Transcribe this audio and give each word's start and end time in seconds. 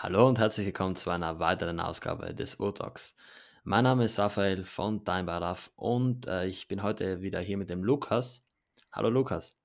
Hallo 0.00 0.28
und 0.28 0.38
herzlich 0.38 0.64
willkommen 0.64 0.94
zu 0.94 1.10
einer 1.10 1.40
weiteren 1.40 1.80
Ausgabe 1.80 2.32
des 2.32 2.54
Urtalks. 2.60 3.16
Mein 3.64 3.82
Name 3.82 4.04
ist 4.04 4.16
Raphael 4.16 4.62
von 4.62 5.04
Time 5.04 5.24
by 5.24 5.32
Raf 5.32 5.72
und 5.74 6.28
äh, 6.28 6.46
ich 6.46 6.68
bin 6.68 6.84
heute 6.84 7.20
wieder 7.20 7.40
hier 7.40 7.58
mit 7.58 7.68
dem 7.68 7.82
Lukas. 7.82 8.46
Hallo 8.92 9.10
Lukas. 9.10 9.60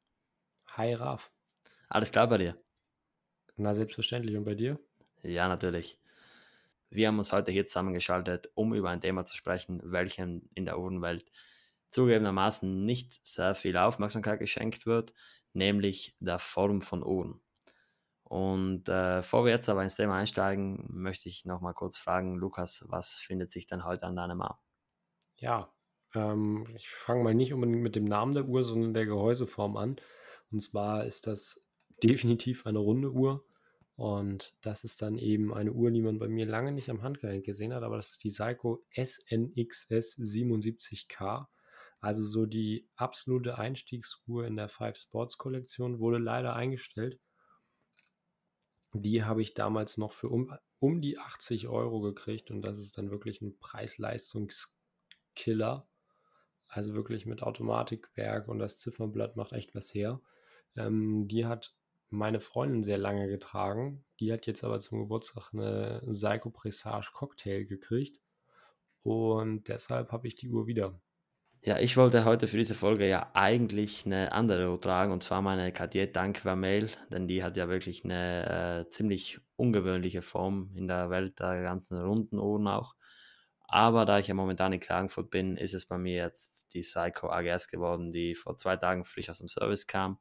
Hi 0.71 0.95
Raf. 0.95 1.31
Alles 1.87 2.11
klar 2.11 2.25
bei 2.25 2.39
dir? 2.39 2.57
Na, 3.57 3.75
selbstverständlich. 3.75 4.35
Und 4.35 4.43
bei 4.43 4.55
dir? 4.55 4.79
Ja, 5.21 5.47
natürlich. 5.47 5.99
Wir 6.89 7.09
haben 7.09 7.19
uns 7.19 7.31
heute 7.31 7.51
hier 7.51 7.65
zusammengeschaltet, 7.65 8.49
um 8.55 8.73
über 8.73 8.89
ein 8.89 9.01
Thema 9.01 9.25
zu 9.25 9.35
sprechen, 9.37 9.81
welchem 9.83 10.49
in 10.55 10.65
der 10.65 10.79
Uhrenwelt 10.79 11.31
zugegebenermaßen 11.89 12.83
nicht 12.83 13.23
sehr 13.23 13.53
viel 13.53 13.77
Aufmerksamkeit 13.77 14.39
geschenkt 14.39 14.87
wird, 14.87 15.13
nämlich 15.53 16.17
der 16.19 16.39
Form 16.39 16.81
von 16.81 17.03
Uhren. 17.03 17.42
Und 18.33 18.89
äh, 18.89 19.17
bevor 19.17 19.45
wir 19.45 19.51
jetzt 19.51 19.69
aber 19.69 19.83
ins 19.83 19.95
Thema 19.95 20.15
einsteigen, 20.15 20.87
möchte 20.89 21.29
ich 21.29 21.45
noch 21.45 21.61
mal 21.61 21.73
kurz 21.73 21.97
fragen, 21.97 22.35
Lukas, 22.35 22.83
was 22.87 23.19
findet 23.19 23.51
sich 23.51 23.67
denn 23.67 23.85
heute 23.85 24.07
an 24.07 24.15
deinem 24.15 24.41
Arm? 24.41 24.57
Ja, 25.35 25.71
ähm, 26.15 26.65
ich 26.73 26.89
fange 26.89 27.21
mal 27.21 27.35
nicht 27.35 27.53
unbedingt 27.53 27.83
mit 27.83 27.95
dem 27.95 28.05
Namen 28.05 28.33
der 28.33 28.45
Uhr, 28.45 28.63
sondern 28.63 28.95
der 28.95 29.05
Gehäuseform 29.05 29.77
an. 29.77 29.97
Und 30.51 30.61
zwar 30.61 31.05
ist 31.05 31.27
das 31.27 31.63
definitiv 32.01 32.65
eine 32.65 32.79
runde 32.79 33.11
Uhr. 33.11 33.45
Und 33.97 34.57
das 34.65 34.83
ist 34.83 35.03
dann 35.03 35.19
eben 35.19 35.53
eine 35.53 35.71
Uhr, 35.71 35.91
die 35.91 36.01
man 36.01 36.17
bei 36.17 36.27
mir 36.27 36.47
lange 36.47 36.71
nicht 36.71 36.89
am 36.89 37.03
Handgelenk 37.03 37.45
gesehen 37.45 37.71
hat, 37.71 37.83
aber 37.83 37.97
das 37.97 38.13
ist 38.13 38.23
die 38.23 38.31
Seiko 38.31 38.83
SNXS 38.95 40.17
77K. 40.17 41.45
Also 41.99 42.23
so 42.23 42.47
die 42.47 42.89
absolute 42.95 43.59
Einstiegsuhr 43.59 44.47
in 44.47 44.55
der 44.55 44.69
Five 44.69 44.97
Sports 44.97 45.37
Kollektion 45.37 45.99
wurde 45.99 46.17
leider 46.17 46.55
eingestellt. 46.55 47.19
Die 48.93 49.23
habe 49.23 49.41
ich 49.41 49.53
damals 49.53 49.97
noch 49.97 50.11
für 50.11 50.29
um, 50.29 50.55
um 50.79 51.01
die 51.01 51.17
80 51.17 51.67
Euro 51.67 52.01
gekriegt 52.01 52.51
und 52.51 52.61
das 52.61 52.79
ist 52.79 52.97
dann 52.97 53.11
wirklich 53.11 53.41
ein 53.41 53.57
Preis-Leistungskiller. 53.59 55.87
Also 56.67 56.93
wirklich 56.93 57.25
mit 57.25 57.43
Automatikwerk 57.43 58.47
und 58.47 58.59
das 58.59 58.79
Ziffernblatt 58.79 59.35
macht 59.35 59.53
echt 59.53 59.75
was 59.75 59.93
her. 59.93 60.21
Ähm, 60.75 61.27
die 61.27 61.45
hat 61.45 61.75
meine 62.09 62.39
Freundin 62.39 62.83
sehr 62.83 62.97
lange 62.97 63.27
getragen. 63.27 64.05
Die 64.19 64.31
hat 64.31 64.45
jetzt 64.45 64.63
aber 64.63 64.79
zum 64.79 64.99
Geburtstag 64.99 65.53
eine 65.53 66.01
Psycho 66.09 66.51
Presage 66.51 67.11
Cocktail 67.13 67.65
gekriegt. 67.65 68.21
Und 69.01 69.67
deshalb 69.67 70.11
habe 70.11 70.27
ich 70.27 70.35
die 70.35 70.49
Uhr 70.49 70.67
wieder. 70.67 70.99
Ja, 71.65 71.79
ich 71.79 71.95
wollte 71.95 72.25
heute 72.25 72.47
für 72.47 72.57
diese 72.57 72.75
Folge 72.75 73.07
ja 73.07 73.31
eigentlich 73.33 74.05
eine 74.05 74.33
andere 74.33 74.77
tragen, 74.81 75.13
und 75.13 75.23
zwar 75.23 75.41
meine 75.41 75.71
Cartier 75.71 76.11
Tank 76.11 76.39
Vermeil, 76.39 76.89
denn 77.09 77.27
die 77.27 77.41
hat 77.43 77.55
ja 77.55 77.69
wirklich 77.69 78.03
eine 78.03 78.85
äh, 78.85 78.89
ziemlich 78.89 79.39
ungewöhnliche 79.55 80.21
Form 80.21 80.71
in 80.75 80.87
der 80.89 81.09
Welt 81.09 81.39
der 81.39 81.61
ganzen 81.63 82.01
runden 82.01 82.37
Uhren 82.37 82.67
auch. 82.67 82.95
Aber 83.61 84.03
da 84.05 84.19
ich 84.19 84.27
ja 84.27 84.33
momentan 84.33 84.73
in 84.73 84.81
Klagenfurt 84.81 85.29
bin, 85.29 85.55
ist 85.55 85.73
es 85.73 85.85
bei 85.85 85.97
mir 85.97 86.17
jetzt 86.17 86.65
die 86.73 86.81
Psycho 86.81 87.29
AGS 87.29 87.69
geworden, 87.69 88.11
die 88.11 88.35
vor 88.35 88.57
zwei 88.57 88.75
Tagen 88.75 89.05
frisch 89.05 89.29
aus 89.29 89.37
dem 89.39 89.47
Service 89.47 89.87
kam 89.87 90.19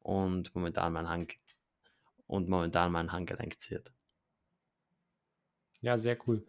und 0.00 0.52
momentan 0.54 0.92
mein 0.92 1.08
Hand 1.08 1.34
und 2.26 2.48
momentan 2.48 2.92
mein 2.92 3.12
Handgelenk 3.12 3.60
ziert. 3.60 3.92
Ja, 5.80 5.98
sehr 5.98 6.16
cool. 6.26 6.46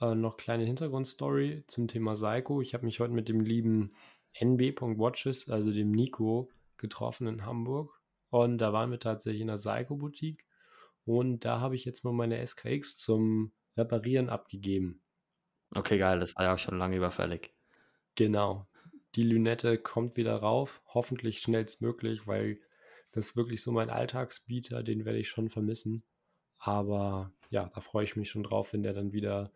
Äh, 0.00 0.14
noch 0.14 0.36
kleine 0.36 0.64
Hintergrundstory 0.64 1.64
zum 1.66 1.86
Thema 1.86 2.14
Psycho. 2.14 2.62
Ich 2.62 2.74
habe 2.74 2.86
mich 2.86 3.00
heute 3.00 3.12
mit 3.12 3.28
dem 3.28 3.40
lieben 3.40 3.92
nb.watches, 4.32 5.50
also 5.50 5.72
dem 5.72 5.90
Nico, 5.90 6.50
getroffen 6.76 7.26
in 7.26 7.44
Hamburg. 7.44 8.00
Und 8.30 8.58
da 8.58 8.72
waren 8.72 8.90
wir 8.90 8.98
tatsächlich 8.98 9.42
in 9.42 9.48
der 9.48 9.56
Psycho-Boutique. 9.56 10.46
Und 11.04 11.44
da 11.44 11.60
habe 11.60 11.76
ich 11.76 11.84
jetzt 11.84 12.04
mal 12.04 12.12
meine 12.12 12.44
SKX 12.46 12.96
zum 12.96 13.52
Reparieren 13.76 14.28
abgegeben. 14.28 15.02
Okay, 15.74 15.98
geil, 15.98 16.18
das 16.20 16.34
war 16.36 16.44
ja 16.44 16.54
auch 16.54 16.58
schon 16.58 16.78
lange 16.78 16.96
überfällig. 16.96 17.52
Genau. 18.14 18.66
Die 19.14 19.22
Lünette 19.24 19.78
kommt 19.78 20.16
wieder 20.16 20.36
rauf, 20.36 20.82
hoffentlich 20.86 21.40
schnellstmöglich, 21.40 22.26
weil 22.26 22.60
das 23.12 23.30
ist 23.30 23.36
wirklich 23.36 23.62
so 23.62 23.72
mein 23.72 23.90
Alltagsbieter, 23.90 24.82
den 24.82 25.04
werde 25.04 25.18
ich 25.18 25.28
schon 25.28 25.48
vermissen. 25.48 26.04
Aber 26.58 27.32
ja, 27.50 27.68
da 27.74 27.80
freue 27.80 28.04
ich 28.04 28.16
mich 28.16 28.30
schon 28.30 28.44
drauf, 28.44 28.72
wenn 28.72 28.82
der 28.82 28.92
dann 28.92 29.12
wieder 29.12 29.52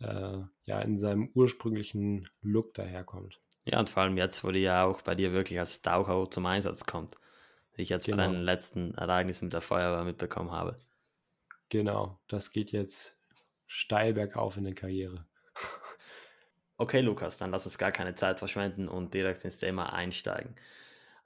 äh, 0.00 0.38
ja 0.64 0.80
in 0.80 0.98
seinem 0.98 1.30
ursprünglichen 1.34 2.28
Look 2.42 2.74
daherkommt. 2.74 3.40
Ja, 3.64 3.80
und 3.80 3.90
vor 3.90 4.04
allem 4.04 4.16
jetzt, 4.16 4.44
wo 4.44 4.52
die 4.52 4.60
ja 4.60 4.84
auch 4.84 5.02
bei 5.02 5.14
dir 5.14 5.32
wirklich 5.32 5.58
als 5.58 5.82
Taucher 5.82 6.30
zum 6.30 6.46
Einsatz 6.46 6.84
kommt. 6.84 7.16
Wie 7.74 7.82
ich 7.82 7.88
jetzt 7.88 8.06
genau. 8.06 8.18
bei 8.18 8.22
deinen 8.24 8.42
letzten 8.42 8.94
Ereignissen 8.94 9.46
mit 9.46 9.52
der 9.52 9.60
Feuerwehr 9.60 10.04
mitbekommen 10.04 10.52
habe. 10.52 10.76
Genau, 11.68 12.20
das 12.28 12.52
geht 12.52 12.70
jetzt 12.70 13.20
steil 13.66 14.14
bergauf 14.14 14.56
in 14.56 14.64
der 14.64 14.74
Karriere. 14.74 15.26
okay, 16.76 17.00
Lukas, 17.00 17.38
dann 17.38 17.50
lass 17.50 17.66
uns 17.66 17.76
gar 17.76 17.90
keine 17.90 18.14
Zeit 18.14 18.38
verschwenden 18.38 18.88
und 18.88 19.14
direkt 19.14 19.44
ins 19.44 19.58
Thema 19.58 19.92
einsteigen. 19.92 20.54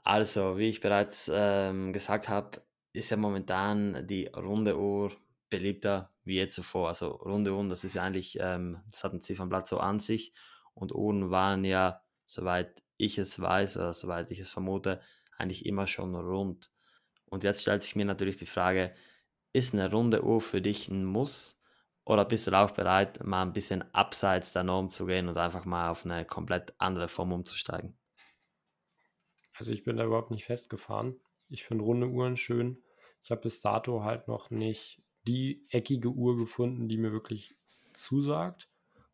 Also, 0.02 0.56
wie 0.56 0.70
ich 0.70 0.80
bereits 0.80 1.30
ähm, 1.32 1.92
gesagt 1.92 2.30
habe, 2.30 2.62
ist 2.92 3.10
ja 3.10 3.18
momentan 3.18 4.06
die 4.06 4.26
runde 4.26 4.78
Uhr 4.78 5.12
beliebter 5.50 6.10
wie 6.30 6.36
je 6.36 6.48
zuvor. 6.48 6.88
Also 6.88 7.10
runde 7.10 7.52
Uhren, 7.52 7.68
das 7.68 7.84
ist 7.84 7.94
ja 7.94 8.02
eigentlich, 8.02 8.38
ähm, 8.40 8.80
das 8.90 9.04
hat 9.04 9.12
ein 9.12 9.20
Ziffernblatt 9.20 9.68
so 9.68 9.78
an 9.78 10.00
sich 10.00 10.32
und 10.72 10.94
Uhren 10.94 11.30
waren 11.30 11.64
ja, 11.64 12.02
soweit 12.24 12.82
ich 12.96 13.18
es 13.18 13.38
weiß 13.38 13.76
oder 13.76 13.92
soweit 13.92 14.30
ich 14.30 14.38
es 14.38 14.48
vermute, 14.48 15.00
eigentlich 15.36 15.66
immer 15.66 15.86
schon 15.86 16.14
rund. 16.14 16.70
Und 17.26 17.44
jetzt 17.44 17.62
stellt 17.62 17.82
sich 17.82 17.96
mir 17.96 18.04
natürlich 18.04 18.38
die 18.38 18.46
Frage, 18.46 18.94
ist 19.52 19.74
eine 19.74 19.90
runde 19.90 20.24
Uhr 20.24 20.40
für 20.40 20.62
dich 20.62 20.88
ein 20.88 21.04
Muss 21.04 21.60
oder 22.04 22.24
bist 22.24 22.46
du 22.46 22.52
auch 22.52 22.70
bereit, 22.70 23.24
mal 23.24 23.42
ein 23.42 23.52
bisschen 23.52 23.82
abseits 23.94 24.52
der 24.52 24.64
Norm 24.64 24.88
zu 24.88 25.06
gehen 25.06 25.28
und 25.28 25.36
einfach 25.36 25.64
mal 25.64 25.90
auf 25.90 26.04
eine 26.04 26.24
komplett 26.24 26.74
andere 26.78 27.08
Form 27.08 27.32
umzusteigen? 27.32 27.98
Also 29.54 29.72
ich 29.72 29.84
bin 29.84 29.96
da 29.96 30.04
überhaupt 30.04 30.30
nicht 30.30 30.44
festgefahren. 30.44 31.20
Ich 31.48 31.64
finde 31.64 31.84
runde 31.84 32.08
Uhren 32.08 32.36
schön. 32.36 32.82
Ich 33.22 33.30
habe 33.30 33.42
bis 33.42 33.60
dato 33.60 34.02
halt 34.04 34.28
noch 34.28 34.50
nicht 34.50 35.02
die 35.26 35.66
eckige 35.70 36.10
Uhr 36.10 36.36
gefunden, 36.36 36.88
die 36.88 36.98
mir 36.98 37.12
wirklich 37.12 37.56
zusagt, 37.92 38.70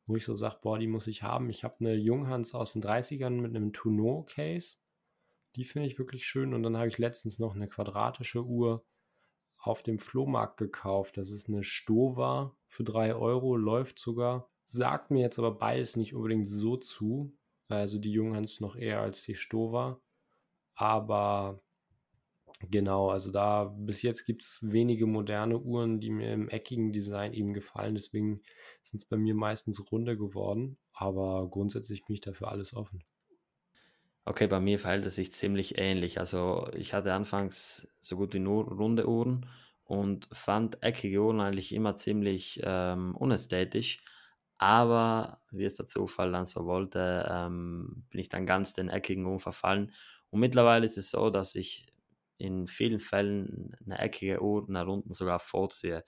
wo 0.06 0.16
ich 0.16 0.24
so 0.24 0.36
sage, 0.36 0.58
boah, 0.62 0.78
die 0.78 0.86
muss 0.86 1.06
ich 1.06 1.22
haben. 1.22 1.50
Ich 1.50 1.64
habe 1.64 1.76
eine 1.80 1.94
Junghans 1.94 2.54
aus 2.54 2.72
den 2.72 2.82
30ern 2.82 3.40
mit 3.40 3.56
einem 3.56 3.72
Tuneau-Case. 3.72 4.76
Die 5.56 5.64
finde 5.64 5.88
ich 5.88 5.98
wirklich 5.98 6.26
schön. 6.26 6.54
Und 6.54 6.62
dann 6.62 6.76
habe 6.76 6.86
ich 6.86 6.98
letztens 6.98 7.38
noch 7.38 7.54
eine 7.54 7.66
quadratische 7.66 8.44
Uhr 8.44 8.84
auf 9.58 9.82
dem 9.82 9.98
Flohmarkt 9.98 10.58
gekauft. 10.58 11.16
Das 11.16 11.30
ist 11.30 11.48
eine 11.48 11.64
Stova 11.64 12.56
für 12.68 12.84
3 12.84 13.16
Euro, 13.16 13.56
läuft 13.56 13.98
sogar. 13.98 14.48
Sagt 14.66 15.10
mir 15.10 15.20
jetzt 15.20 15.38
aber 15.38 15.52
beides 15.52 15.96
nicht 15.96 16.14
unbedingt 16.14 16.48
so 16.48 16.76
zu. 16.76 17.36
Also 17.68 17.98
die 17.98 18.12
Junghans 18.12 18.60
noch 18.60 18.76
eher 18.76 19.00
als 19.00 19.22
die 19.22 19.34
Stova. 19.34 20.00
Aber 20.74 21.62
Genau, 22.60 23.08
also 23.10 23.30
da 23.32 23.64
bis 23.64 24.02
jetzt 24.02 24.24
gibt 24.26 24.42
es 24.42 24.58
wenige 24.62 25.06
moderne 25.06 25.58
Uhren, 25.58 26.00
die 26.00 26.10
mir 26.10 26.32
im 26.34 26.48
eckigen 26.50 26.92
Design 26.92 27.32
eben 27.34 27.52
gefallen. 27.54 27.94
Deswegen 27.94 28.42
sind 28.82 28.98
es 28.98 29.04
bei 29.06 29.16
mir 29.16 29.34
meistens 29.34 29.90
runde 29.92 30.16
geworden. 30.18 30.78
Aber 30.92 31.48
grundsätzlich 31.50 32.04
bin 32.04 32.14
ich 32.14 32.20
dafür 32.20 32.48
alles 32.48 32.74
offen. 32.74 33.04
Okay, 34.24 34.48
bei 34.48 34.58
mir 34.60 34.78
verhält 34.80 35.04
es 35.04 35.14
sich 35.16 35.32
ziemlich 35.32 35.78
ähnlich. 35.78 36.18
Also 36.18 36.68
ich 36.74 36.94
hatte 36.94 37.12
anfangs 37.14 37.86
so 38.00 38.16
gut 38.16 38.34
wie 38.34 38.40
nur 38.40 38.64
runde 38.72 39.08
Uhren 39.08 39.46
und 39.84 40.28
fand 40.32 40.82
eckige 40.82 41.22
Uhren 41.22 41.40
eigentlich 41.40 41.72
immer 41.72 41.94
ziemlich 41.94 42.60
ähm, 42.64 43.14
unästhetisch. 43.16 44.00
Aber 44.58 45.42
wie 45.50 45.64
es 45.64 45.74
der 45.74 45.86
Zufall 45.86 46.32
dann 46.32 46.46
so 46.46 46.64
wollte, 46.66 47.28
ähm, 47.30 48.04
bin 48.10 48.20
ich 48.20 48.28
dann 48.28 48.46
ganz 48.46 48.72
den 48.72 48.88
eckigen 48.88 49.24
Uhren 49.26 49.38
verfallen. 49.38 49.92
Und 50.30 50.40
mittlerweile 50.40 50.84
ist 50.84 50.98
es 50.98 51.10
so, 51.10 51.30
dass 51.30 51.54
ich 51.54 51.86
in 52.38 52.66
vielen 52.68 53.00
Fällen 53.00 53.76
eine 53.84 53.98
eckige 53.98 54.42
Uhr 54.42 54.64
nach 54.68 54.86
unten 54.86 55.12
sogar 55.12 55.38
vorziehe. 55.38 56.04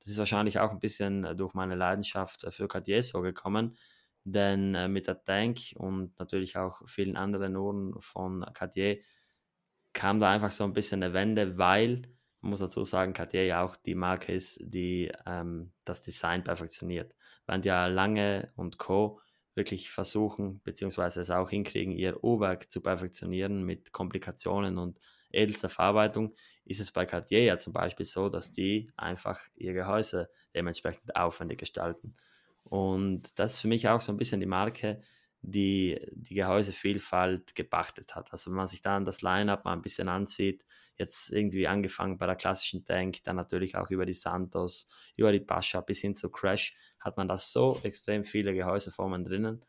Das 0.00 0.10
ist 0.10 0.18
wahrscheinlich 0.18 0.58
auch 0.60 0.70
ein 0.70 0.80
bisschen 0.80 1.24
äh, 1.24 1.36
durch 1.36 1.54
meine 1.54 1.74
Leidenschaft 1.74 2.44
äh, 2.44 2.50
für 2.50 2.68
Cartier 2.68 3.02
so 3.02 3.22
gekommen, 3.22 3.76
denn 4.24 4.74
äh, 4.74 4.88
mit 4.88 5.08
der 5.08 5.24
Tank 5.24 5.58
und 5.76 6.18
natürlich 6.18 6.56
auch 6.56 6.82
vielen 6.88 7.16
anderen 7.16 7.56
Uhren 7.56 7.94
von 8.00 8.44
Cartier 8.54 8.98
kam 9.92 10.20
da 10.20 10.30
einfach 10.30 10.50
so 10.50 10.64
ein 10.64 10.72
bisschen 10.74 11.02
eine 11.02 11.14
Wende, 11.14 11.58
weil, 11.58 12.02
man 12.40 12.50
muss 12.50 12.60
dazu 12.60 12.84
sagen, 12.84 13.12
Cartier 13.14 13.46
ja 13.46 13.62
auch 13.64 13.76
die 13.76 13.94
Marke 13.94 14.32
ist, 14.32 14.60
die 14.62 15.10
ähm, 15.26 15.72
das 15.84 16.02
Design 16.02 16.44
perfektioniert. 16.44 17.14
Während 17.46 17.64
ja 17.64 17.86
Lange 17.86 18.52
und 18.56 18.78
Co. 18.78 19.20
wirklich 19.54 19.90
versuchen, 19.90 20.60
beziehungsweise 20.64 21.20
es 21.22 21.30
auch 21.30 21.48
hinkriegen, 21.50 21.94
ihr 21.94 22.22
Uhrwerk 22.22 22.70
zu 22.70 22.82
perfektionieren 22.82 23.64
mit 23.64 23.92
Komplikationen 23.92 24.78
und 24.78 25.00
edelster 25.30 25.68
Verarbeitung, 25.68 26.34
ist 26.64 26.80
es 26.80 26.92
bei 26.92 27.06
Cartier 27.06 27.44
ja 27.44 27.58
zum 27.58 27.72
Beispiel 27.72 28.06
so, 28.06 28.28
dass 28.28 28.50
die 28.50 28.90
einfach 28.96 29.40
ihr 29.54 29.72
Gehäuse 29.72 30.30
dementsprechend 30.54 31.16
aufwendig 31.16 31.58
gestalten. 31.58 32.16
Und 32.64 33.38
das 33.38 33.54
ist 33.54 33.60
für 33.60 33.68
mich 33.68 33.88
auch 33.88 34.00
so 34.00 34.12
ein 34.12 34.18
bisschen 34.18 34.40
die 34.40 34.46
Marke, 34.46 35.00
die 35.42 36.00
die 36.12 36.34
Gehäusevielfalt 36.34 37.54
gepachtet 37.54 38.16
hat. 38.16 38.32
Also 38.32 38.50
wenn 38.50 38.56
man 38.56 38.66
sich 38.66 38.82
dann 38.82 39.04
das 39.04 39.22
Line-Up 39.22 39.64
mal 39.64 39.74
ein 39.74 39.82
bisschen 39.82 40.08
ansieht, 40.08 40.64
jetzt 40.96 41.30
irgendwie 41.30 41.68
angefangen 41.68 42.18
bei 42.18 42.26
der 42.26 42.36
klassischen 42.36 42.84
Tank, 42.84 43.22
dann 43.24 43.36
natürlich 43.36 43.76
auch 43.76 43.90
über 43.90 44.06
die 44.06 44.12
Santos, 44.12 44.88
über 45.14 45.30
die 45.30 45.40
Pascha 45.40 45.80
bis 45.80 46.00
hin 46.00 46.14
zu 46.14 46.30
Crash, 46.30 46.74
hat 46.98 47.16
man 47.16 47.28
da 47.28 47.36
so 47.36 47.78
extrem 47.84 48.24
viele 48.24 48.54
Gehäuseformen 48.54 49.24
drinnen, 49.24 49.64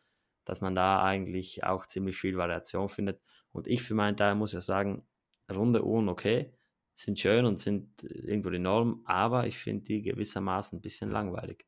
dass 0.45 0.61
man 0.61 0.73
da 0.73 1.03
eigentlich 1.03 1.63
auch 1.63 1.85
ziemlich 1.85 2.17
viel 2.17 2.37
Variation 2.37 2.89
findet. 2.89 3.21
Und 3.51 3.67
ich 3.67 3.83
für 3.83 3.93
meinen 3.93 4.17
Teil 4.17 4.35
muss 4.35 4.53
ja 4.53 4.61
sagen, 4.61 5.05
runde 5.49 5.83
Uhren 5.85 6.09
okay, 6.09 6.53
sind 6.93 7.19
schön 7.19 7.45
und 7.45 7.57
sind 7.57 8.03
irgendwo 8.03 8.49
die 8.49 8.59
Norm, 8.59 9.01
aber 9.05 9.47
ich 9.47 9.57
finde 9.57 9.85
die 9.85 10.01
gewissermaßen 10.01 10.79
ein 10.79 10.81
bisschen 10.81 11.11
langweilig. 11.11 11.65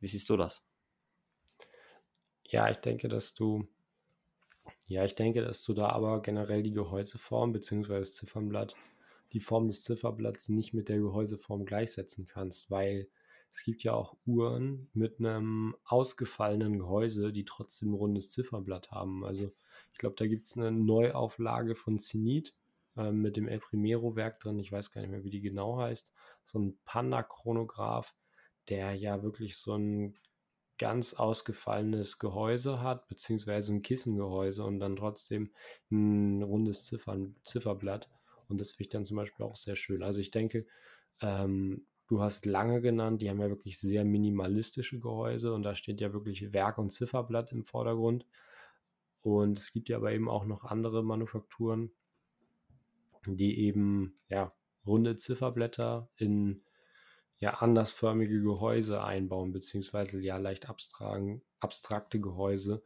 Wie 0.00 0.08
siehst 0.08 0.28
du 0.28 0.36
das? 0.36 0.66
Ja, 2.44 2.68
ich 2.68 2.78
denke, 2.78 3.08
dass 3.08 3.34
du 3.34 3.68
ja, 4.88 5.04
ich 5.04 5.14
denke, 5.14 5.42
dass 5.42 5.64
du 5.64 5.74
da 5.74 5.88
aber 5.88 6.22
generell 6.22 6.62
die 6.62 6.72
Gehäuseform 6.72 7.52
bzw. 7.52 7.98
das 7.98 8.14
Ziffernblatt, 8.14 8.76
die 9.32 9.40
Form 9.40 9.66
des 9.66 9.82
Zifferblatts 9.82 10.48
nicht 10.48 10.74
mit 10.74 10.88
der 10.88 10.98
Gehäuseform 10.98 11.64
gleichsetzen 11.64 12.26
kannst, 12.26 12.70
weil 12.70 13.08
es 13.50 13.64
gibt 13.64 13.82
ja 13.82 13.94
auch 13.94 14.16
Uhren 14.26 14.88
mit 14.92 15.18
einem 15.18 15.74
ausgefallenen 15.84 16.78
Gehäuse, 16.78 17.32
die 17.32 17.44
trotzdem 17.44 17.90
ein 17.90 17.94
rundes 17.94 18.30
Zifferblatt 18.30 18.92
haben. 18.92 19.24
Also 19.24 19.52
ich 19.92 19.98
glaube, 19.98 20.16
da 20.16 20.26
gibt 20.26 20.46
es 20.46 20.56
eine 20.56 20.70
Neuauflage 20.70 21.74
von 21.74 21.98
Zenit 21.98 22.54
äh, 22.96 23.12
mit 23.12 23.36
dem 23.36 23.48
El 23.48 23.60
Primero-Werk 23.60 24.40
drin. 24.40 24.58
Ich 24.58 24.72
weiß 24.72 24.90
gar 24.90 25.00
nicht 25.00 25.10
mehr, 25.10 25.24
wie 25.24 25.30
die 25.30 25.40
genau 25.40 25.78
heißt. 25.78 26.12
So 26.44 26.58
ein 26.58 26.78
Panda-Chronograph, 26.84 28.14
der 28.68 28.94
ja 28.94 29.22
wirklich 29.22 29.56
so 29.56 29.74
ein 29.76 30.16
ganz 30.78 31.14
ausgefallenes 31.14 32.18
Gehäuse 32.18 32.82
hat, 32.82 33.08
beziehungsweise 33.08 33.72
ein 33.72 33.82
Kissengehäuse 33.82 34.64
und 34.64 34.78
dann 34.78 34.96
trotzdem 34.96 35.52
ein 35.90 36.42
rundes 36.42 36.84
Ziffern, 36.84 37.36
Zifferblatt. 37.44 38.10
Und 38.48 38.60
das 38.60 38.72
finde 38.72 38.82
ich 38.82 38.88
dann 38.90 39.04
zum 39.04 39.16
Beispiel 39.16 39.44
auch 39.44 39.56
sehr 39.56 39.76
schön. 39.76 40.02
Also 40.02 40.20
ich 40.20 40.30
denke, 40.30 40.66
ähm, 41.20 41.86
du 42.08 42.20
hast 42.20 42.46
lange 42.46 42.80
genannt, 42.80 43.22
die 43.22 43.30
haben 43.30 43.40
ja 43.40 43.48
wirklich 43.48 43.80
sehr 43.80 44.04
minimalistische 44.04 45.00
Gehäuse 45.00 45.54
und 45.54 45.62
da 45.62 45.74
steht 45.74 46.00
ja 46.00 46.12
wirklich 46.12 46.52
Werk 46.52 46.78
und 46.78 46.90
Zifferblatt 46.90 47.52
im 47.52 47.64
Vordergrund. 47.64 48.26
Und 49.22 49.58
es 49.58 49.72
gibt 49.72 49.88
ja 49.88 49.96
aber 49.96 50.12
eben 50.12 50.28
auch 50.28 50.44
noch 50.44 50.64
andere 50.64 51.02
Manufakturen, 51.02 51.90
die 53.34 53.58
eben 53.58 54.20
ja 54.28 54.52
runde 54.86 55.16
Zifferblätter 55.16 56.08
in 56.16 56.62
ja 57.38 57.54
andersförmige 57.54 58.40
Gehäuse 58.40 59.02
einbauen, 59.02 59.52
beziehungsweise 59.52 60.20
ja 60.20 60.36
leicht 60.36 60.68
abstragen, 60.68 61.42
abstrakte 61.58 62.20
Gehäuse. 62.20 62.82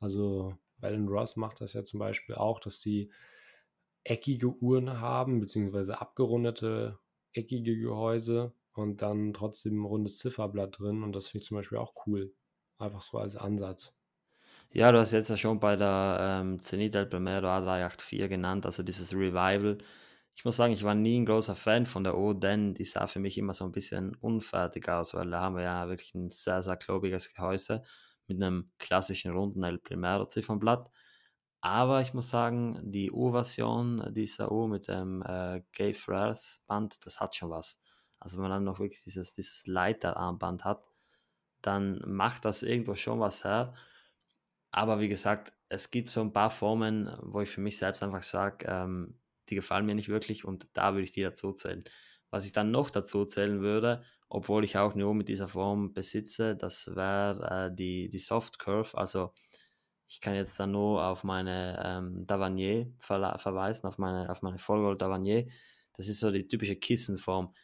Also 0.00 0.58
Bell 0.78 1.06
Ross 1.06 1.36
macht 1.36 1.60
das 1.60 1.72
ja 1.72 1.84
zum 1.84 2.00
Beispiel 2.00 2.34
auch, 2.34 2.60
dass 2.60 2.80
die 2.80 3.12
eckige 4.02 4.48
Uhren 4.48 5.00
haben, 5.00 5.40
beziehungsweise 5.40 6.00
abgerundete 6.00 6.98
eckige 7.32 7.76
Gehäuse 7.78 8.52
und 8.72 9.02
dann 9.02 9.32
trotzdem 9.32 9.82
ein 9.82 9.86
rundes 9.86 10.18
Zifferblatt 10.18 10.78
drin. 10.78 11.02
Und 11.02 11.12
das 11.12 11.28
finde 11.28 11.42
ich 11.42 11.48
zum 11.48 11.56
Beispiel 11.56 11.78
auch 11.78 11.94
cool. 12.06 12.34
Einfach 12.78 13.00
so 13.00 13.18
als 13.18 13.36
Ansatz. 13.36 13.96
Ja, 14.74 14.90
du 14.92 14.98
hast 14.98 15.12
jetzt 15.12 15.30
ja 15.30 15.36
schon 15.36 15.60
bei 15.60 15.76
der 15.76 16.18
ähm, 16.42 16.58
Zenit 16.58 16.96
El 16.96 17.06
Primero 17.06 17.46
A384 17.46 18.28
genannt, 18.28 18.66
also 18.66 18.82
dieses 18.82 19.12
Revival 19.14 19.78
ich 20.36 20.44
muss 20.44 20.56
sagen, 20.56 20.72
ich 20.72 20.82
war 20.82 20.94
nie 20.94 21.20
ein 21.20 21.26
großer 21.26 21.54
Fan 21.54 21.86
von 21.86 22.04
der 22.04 22.16
O, 22.18 22.32
denn 22.34 22.74
die 22.74 22.84
sah 22.84 23.06
für 23.06 23.20
mich 23.20 23.38
immer 23.38 23.54
so 23.54 23.64
ein 23.64 23.72
bisschen 23.72 24.16
unfertig 24.16 24.88
aus, 24.88 25.14
weil 25.14 25.30
da 25.30 25.40
haben 25.40 25.56
wir 25.56 25.62
ja 25.62 25.88
wirklich 25.88 26.14
ein 26.14 26.28
sehr, 26.28 26.62
sehr 26.62 26.76
klobiges 26.76 27.32
Gehäuse 27.34 27.82
mit 28.26 28.42
einem 28.42 28.70
klassischen 28.78 29.32
runden 29.32 29.62
El 29.62 29.78
Primero 29.78 30.26
Ziffernblatt. 30.26 30.90
Aber 31.60 32.00
ich 32.02 32.14
muss 32.14 32.30
sagen, 32.30 32.80
die 32.82 33.12
U-Version 33.12 34.12
dieser 34.14 34.52
U 34.52 34.66
mit 34.68 34.88
dem 34.88 35.22
äh, 35.22 35.62
Gay 35.72 35.94
Freres 35.94 36.62
Band, 36.66 37.06
das 37.06 37.20
hat 37.20 37.34
schon 37.36 37.50
was. 37.50 37.80
Also 38.18 38.36
wenn 38.36 38.42
man 38.42 38.50
dann 38.52 38.64
noch 38.64 38.80
wirklich 38.80 39.02
dieses, 39.04 39.34
dieses 39.34 39.66
Leiterarmband 39.66 40.64
hat, 40.64 40.84
dann 41.62 42.00
macht 42.06 42.44
das 42.44 42.62
irgendwo 42.62 42.94
schon 42.94 43.20
was 43.20 43.44
her. 43.44 43.74
Aber 44.76 44.98
wie 44.98 45.06
gesagt, 45.08 45.52
es 45.68 45.92
gibt 45.92 46.08
so 46.10 46.20
ein 46.20 46.32
paar 46.32 46.50
Formen, 46.50 47.08
wo 47.22 47.40
ich 47.40 47.48
für 47.48 47.60
mich 47.60 47.78
selbst 47.78 48.02
einfach 48.02 48.24
sage, 48.24 48.66
ähm, 48.68 49.20
die 49.48 49.54
gefallen 49.54 49.86
mir 49.86 49.94
nicht 49.94 50.08
wirklich 50.08 50.44
und 50.44 50.66
da 50.72 50.94
würde 50.94 51.04
ich 51.04 51.12
die 51.12 51.22
dazu 51.22 51.52
zählen. 51.52 51.84
Was 52.30 52.44
ich 52.44 52.50
dann 52.50 52.72
noch 52.72 52.90
dazu 52.90 53.24
zählen 53.24 53.60
würde, 53.60 54.02
obwohl 54.28 54.64
ich 54.64 54.76
auch 54.76 54.96
nur 54.96 55.14
mit 55.14 55.28
dieser 55.28 55.46
Form 55.46 55.92
besitze, 55.92 56.56
das 56.56 56.96
wäre 56.96 57.68
äh, 57.70 57.74
die, 57.76 58.08
die 58.08 58.18
Soft 58.18 58.58
Curve. 58.58 58.98
Also 58.98 59.32
ich 60.08 60.20
kann 60.20 60.34
jetzt 60.34 60.58
dann 60.58 60.72
nur 60.72 61.04
auf 61.04 61.22
meine 61.22 61.80
ähm, 61.84 62.26
Davanier 62.26 62.92
ver 62.98 63.38
verweisen, 63.38 63.86
auf 63.86 63.98
meine, 63.98 64.28
auf 64.28 64.42
meine 64.42 64.58
Vollgold 64.58 65.00
Davanier. 65.00 65.46
Das 65.96 66.08
ist 66.08 66.18
so 66.18 66.32
die 66.32 66.48
typische 66.48 66.74
Kissenform. 66.74 67.54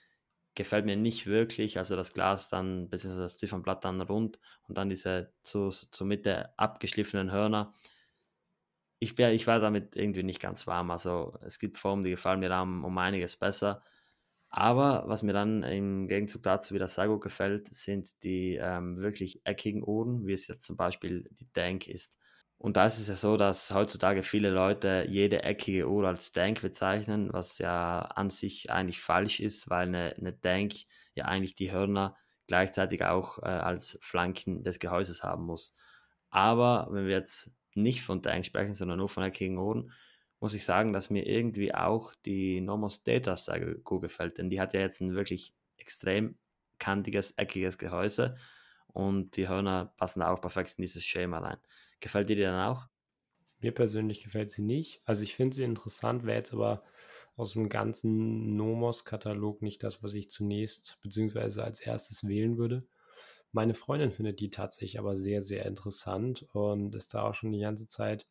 Gefällt 0.54 0.84
mir 0.84 0.96
nicht 0.96 1.26
wirklich. 1.26 1.78
Also 1.78 1.96
das 1.96 2.12
Glas 2.12 2.48
dann, 2.48 2.88
beziehungsweise 2.90 3.22
das 3.24 3.38
Ziffernblatt 3.38 3.84
dann 3.84 4.00
rund 4.00 4.38
und 4.68 4.78
dann 4.78 4.88
diese 4.88 5.32
zu, 5.42 5.68
zur 5.70 6.06
Mitte 6.06 6.58
abgeschliffenen 6.58 7.32
Hörner 7.32 7.72
ich, 8.98 9.16
wär, 9.18 9.32
ich 9.32 9.46
war 9.46 9.60
damit 9.60 9.96
irgendwie 9.96 10.22
nicht 10.22 10.40
ganz 10.40 10.66
warm. 10.66 10.90
Also 10.90 11.38
es 11.44 11.58
gibt 11.58 11.78
Formen, 11.78 12.04
die 12.04 12.10
gefallen 12.10 12.40
mir 12.40 12.48
dann 12.48 12.84
um 12.84 12.98
einiges 12.98 13.36
besser. 13.36 13.82
Aber 14.50 15.04
was 15.06 15.22
mir 15.22 15.32
dann 15.32 15.62
im 15.62 16.08
Gegenzug 16.08 16.42
dazu 16.42 16.74
wieder 16.74 16.88
sehr 16.88 17.08
gut 17.08 17.22
gefällt, 17.22 17.68
sind 17.72 18.22
die 18.24 18.56
ähm, 18.56 18.98
wirklich 18.98 19.42
eckigen 19.44 19.84
Uhren, 19.86 20.26
wie 20.26 20.32
es 20.32 20.48
jetzt 20.48 20.64
zum 20.64 20.76
Beispiel 20.76 21.28
die 21.32 21.48
Dank 21.52 21.88
ist. 21.88 22.18
Und 22.62 22.76
da 22.76 22.84
ist 22.84 22.98
es 22.98 23.08
ja 23.08 23.16
so, 23.16 23.38
dass 23.38 23.72
heutzutage 23.72 24.22
viele 24.22 24.50
Leute 24.50 25.06
jede 25.08 25.44
eckige 25.44 25.88
Uhr 25.88 26.06
als 26.06 26.32
Dank 26.32 26.60
bezeichnen, 26.60 27.32
was 27.32 27.56
ja 27.56 28.00
an 28.00 28.28
sich 28.28 28.70
eigentlich 28.70 29.00
falsch 29.00 29.40
ist, 29.40 29.70
weil 29.70 29.88
eine, 29.88 30.14
eine 30.18 30.34
Dank 30.34 30.74
ja 31.14 31.24
eigentlich 31.24 31.54
die 31.54 31.72
Hörner 31.72 32.18
gleichzeitig 32.46 33.02
auch 33.02 33.38
äh, 33.38 33.46
als 33.46 33.98
Flanken 34.02 34.62
des 34.62 34.78
Gehäuses 34.78 35.22
haben 35.22 35.46
muss. 35.46 35.74
Aber 36.28 36.88
wenn 36.90 37.06
wir 37.06 37.12
jetzt 37.14 37.50
nicht 37.74 38.02
von 38.02 38.22
Tank 38.22 38.44
sprechen, 38.44 38.74
sondern 38.74 38.98
nur 38.98 39.08
von 39.08 39.22
eckigen 39.22 39.56
Ohren, 39.56 39.92
muss 40.38 40.52
ich 40.52 40.64
sagen, 40.66 40.92
dass 40.92 41.08
mir 41.08 41.26
irgendwie 41.26 41.74
auch 41.74 42.14
die 42.26 42.60
Nomos 42.60 43.04
Data 43.04 43.36
sehr 43.36 43.74
gut 43.76 44.02
gefällt, 44.02 44.36
denn 44.36 44.50
die 44.50 44.60
hat 44.60 44.74
ja 44.74 44.80
jetzt 44.80 45.00
ein 45.00 45.14
wirklich 45.14 45.54
extrem 45.78 46.36
kantiges, 46.78 47.30
eckiges 47.38 47.78
Gehäuse 47.78 48.36
und 48.86 49.36
die 49.38 49.48
Hörner 49.48 49.94
passen 49.96 50.20
auch 50.20 50.42
perfekt 50.42 50.74
in 50.76 50.82
dieses 50.82 51.04
Schema 51.04 51.38
rein. 51.38 51.58
Gefällt 52.00 52.28
dir 52.28 52.36
die 52.36 52.42
dann 52.42 52.68
auch? 52.70 52.88
Mir 53.60 53.72
persönlich 53.72 54.22
gefällt 54.22 54.50
sie 54.50 54.62
nicht. 54.62 55.02
Also 55.04 55.22
ich 55.22 55.34
finde 55.34 55.54
sie 55.54 55.64
interessant, 55.64 56.24
wäre 56.24 56.38
jetzt 56.38 56.52
aber 56.52 56.82
aus 57.36 57.52
dem 57.52 57.68
ganzen 57.68 58.56
Nomos-Katalog 58.56 59.62
nicht 59.62 59.82
das, 59.82 60.02
was 60.02 60.14
ich 60.14 60.30
zunächst 60.30 60.98
bzw. 61.02 61.60
als 61.60 61.80
erstes 61.80 62.26
wählen 62.26 62.56
würde. 62.56 62.86
Meine 63.52 63.74
Freundin 63.74 64.12
findet 64.12 64.40
die 64.40 64.50
tatsächlich 64.50 64.98
aber 64.98 65.16
sehr, 65.16 65.42
sehr 65.42 65.66
interessant 65.66 66.46
und 66.52 66.94
ist 66.94 67.14
da 67.14 67.22
auch 67.24 67.34
schon 67.34 67.52
die 67.52 67.60
ganze 67.60 67.88
Zeit 67.88 68.26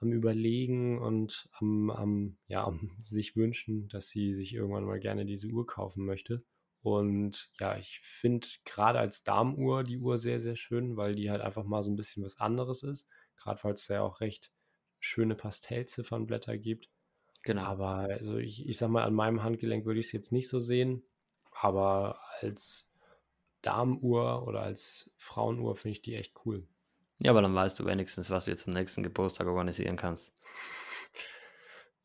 am 0.00 0.12
Überlegen 0.12 0.98
und 0.98 1.48
am, 1.52 1.90
am, 1.90 2.36
ja, 2.48 2.64
am 2.64 2.90
sich 2.98 3.36
wünschen, 3.36 3.88
dass 3.88 4.08
sie 4.08 4.32
sich 4.32 4.54
irgendwann 4.54 4.84
mal 4.84 5.00
gerne 5.00 5.26
diese 5.26 5.48
Uhr 5.48 5.66
kaufen 5.66 6.06
möchte. 6.06 6.42
Und 6.82 7.50
ja, 7.58 7.76
ich 7.76 8.00
finde 8.02 8.46
gerade 8.64 8.98
als 8.98 9.22
Damenuhr 9.22 9.84
die 9.84 9.98
Uhr 9.98 10.18
sehr, 10.18 10.40
sehr 10.40 10.56
schön, 10.56 10.96
weil 10.96 11.14
die 11.14 11.30
halt 11.30 11.42
einfach 11.42 11.64
mal 11.64 11.82
so 11.82 11.90
ein 11.90 11.96
bisschen 11.96 12.24
was 12.24 12.38
anderes 12.38 12.82
ist. 12.82 13.06
Gerade 13.36 13.62
weil 13.64 13.74
es 13.74 13.88
ja 13.88 14.02
auch 14.02 14.20
recht 14.20 14.50
schöne 14.98 15.34
Pastellziffernblätter 15.34 16.56
gibt. 16.58 16.88
Genau. 17.42 17.62
Aber 17.62 18.08
also 18.10 18.36
ich, 18.36 18.66
ich 18.68 18.78
sag 18.78 18.90
mal, 18.90 19.04
an 19.04 19.14
meinem 19.14 19.42
Handgelenk 19.42 19.84
würde 19.84 20.00
ich 20.00 20.06
es 20.06 20.12
jetzt 20.12 20.32
nicht 20.32 20.48
so 20.48 20.60
sehen. 20.60 21.02
Aber 21.52 22.20
als 22.40 22.94
Damenuhr 23.62 24.46
oder 24.46 24.62
als 24.62 25.12
Frauenuhr 25.16 25.76
finde 25.76 25.92
ich 25.92 26.02
die 26.02 26.14
echt 26.14 26.34
cool. 26.44 26.66
Ja, 27.18 27.32
aber 27.32 27.42
dann 27.42 27.54
weißt 27.54 27.78
du 27.78 27.84
wenigstens, 27.84 28.30
was 28.30 28.46
du 28.46 28.50
jetzt 28.50 28.64
zum 28.64 28.72
nächsten 28.72 29.02
Geburtstag 29.02 29.46
organisieren 29.46 29.96
kannst. 29.96 30.34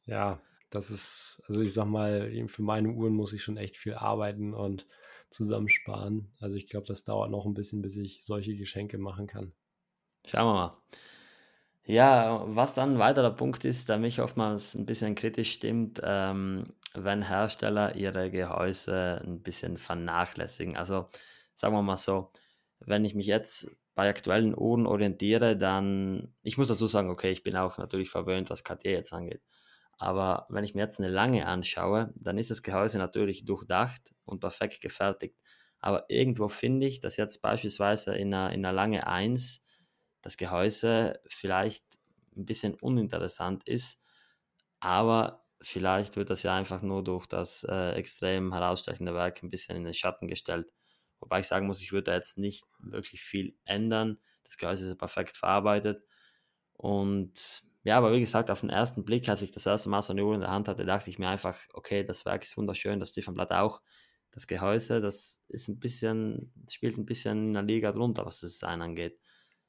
Ja, 0.06 0.42
das 0.76 0.90
ist, 0.90 1.42
also 1.48 1.62
ich 1.62 1.74
sag 1.74 1.86
mal, 1.86 2.32
für 2.48 2.62
meine 2.62 2.90
Uhren 2.90 3.14
muss 3.14 3.34
ich 3.34 3.44
schon 3.44 3.58
echt 3.58 3.78
viel 3.78 3.96
arbeiten 3.96 4.54
und 4.54 4.86
zusammensparen. 5.30 6.32
Also 6.40 6.58
ich 6.58 6.68
glaube, 6.68 6.88
das 6.88 7.04
dauert 7.04 7.32
noch 7.32 7.46
ein 7.46 7.54
bisschen, 7.54 7.82
bis 7.82 7.96
ich 7.96 8.24
solche 8.26 8.56
Geschenke 8.56 8.98
machen 8.98 9.28
kann. 9.28 9.54
Schauen 10.26 10.48
wir 10.48 10.54
mal. 10.54 10.78
Ja, 11.88 12.44
was 12.48 12.74
dann 12.74 12.94
ein 12.94 13.00
weiterer 13.00 13.32
Punkt 13.32 13.64
ist, 13.64 13.90
der 13.90 14.00
mich 14.00 14.20
oftmals 14.20 14.74
ein 14.74 14.88
bisschen 14.88 15.14
kritisch 15.14 15.52
stimmt, 15.54 16.02
ähm, 16.04 16.74
wenn 16.96 17.22
Hersteller 17.22 17.96
ihre 17.96 18.32
Gehäuse 18.32 19.22
ein 19.24 19.44
bisschen 19.44 19.78
vernachlässigen. 19.78 20.78
Also 20.78 21.10
sagen 21.54 21.76
wir 21.76 21.84
mal 21.84 21.96
so, 21.96 22.32
wenn 22.80 23.06
ich 23.06 23.14
mich 23.14 23.28
jetzt 23.28 23.78
bei 23.94 24.10
aktuellen 24.10 24.58
Uhren 24.58 24.88
orientiere, 24.88 25.56
dann, 25.56 26.34
ich 26.42 26.58
muss 26.58 26.70
dazu 26.70 26.88
sagen, 26.88 27.10
okay, 27.10 27.32
ich 27.32 27.44
bin 27.44 27.56
auch 27.56 27.78
natürlich 27.78 28.10
verwöhnt, 28.10 28.50
was 28.50 28.64
Cartier 28.64 28.92
jetzt 28.92 29.14
angeht. 29.14 29.42
Aber 29.98 30.46
wenn 30.50 30.64
ich 30.64 30.76
mir 30.76 30.82
jetzt 30.82 31.00
eine 31.00 31.10
lange 31.10 31.46
anschaue, 31.46 32.14
dann 32.16 32.38
ist 32.38 32.52
das 32.52 32.64
Gehäuse 32.64 32.98
natürlich 32.98 33.46
durchdacht 33.46 34.14
und 34.26 34.40
perfekt 34.40 34.82
gefertigt. 34.82 35.38
Aber 35.80 36.10
irgendwo 36.10 36.48
finde 36.48 36.88
ich, 36.88 37.00
dass 37.00 37.18
jetzt 37.18 37.42
beispielsweise 37.42 38.16
in 38.16 38.34
einer, 38.34 38.52
in 38.52 38.66
einer 38.66 38.74
lange 38.74 39.08
1 39.08 39.64
das 40.22 40.38
Gehäuse 40.38 41.20
vielleicht 41.28 41.86
ein 42.36 42.46
bisschen 42.46 42.74
uninteressant 42.76 43.68
ist, 43.68 44.04
aber 44.80 45.46
vielleicht 45.62 46.16
wird 46.18 46.30
das 46.30 46.44
ja 46.44 46.56
einfach 46.56 46.82
nur 46.82 47.04
durch 47.04 47.28
das 47.28 47.64
äh, 47.64 47.92
extrem 47.92 48.54
herausstechende 48.54 49.14
Werk 49.14 49.42
ein 49.44 49.50
bisschen 49.50 49.78
in 49.78 49.84
den 49.84 49.94
Schatten 49.94 50.28
gestellt. 50.28 50.72
Wobei 51.20 51.40
ich 51.40 51.48
sagen 51.48 51.68
muss, 51.68 51.82
ich 51.82 51.92
würde 51.92 52.12
da 52.12 52.16
jetzt 52.16 52.38
nicht 52.38 52.66
wirklich 52.80 53.22
viel 53.22 53.58
ändern. 53.66 54.20
Das 54.44 54.58
Gehäuse 54.58 54.90
ist 54.90 54.98
perfekt 54.98 55.38
verarbeitet. 55.38 56.04
Und 56.74 57.64
ja, 57.86 57.98
aber 58.00 58.12
wie 58.14 58.20
gesagt, 58.20 58.50
auf 58.50 58.62
den 58.62 58.72
ersten 58.72 59.06
Blick, 59.06 59.30
als 59.30 59.44
ich 59.44 59.52
das 59.52 59.68
erste 59.68 59.90
Mal 59.90 60.02
so 60.02 60.12
eine 60.12 60.26
Uhr 60.26 60.34
in 60.34 60.42
der 60.42 60.50
Hand 60.50 60.68
hatte, 60.68 60.86
dachte 60.86 61.12
ich 61.12 61.20
mir 61.20 61.30
einfach, 61.30 61.58
okay, 61.72 62.04
das 62.04 62.26
Werk 62.26 62.44
ist 62.44 62.58
wunderschön, 62.58 63.00
das 63.00 63.14
Ziffernblatt 63.14 63.52
auch. 63.52 63.82
Das 64.32 64.48
Gehäuse, 64.48 65.02
das 65.02 65.44
ist 65.50 65.68
ein 65.68 65.78
bisschen, 65.78 66.52
spielt 66.68 66.98
ein 66.98 67.06
bisschen 67.06 67.50
in 67.50 67.54
der 67.54 67.62
Liga 67.62 67.92
drunter, 67.92 68.26
was 68.26 68.42
das 68.42 68.54
Design 68.54 68.82
angeht. 68.82 69.20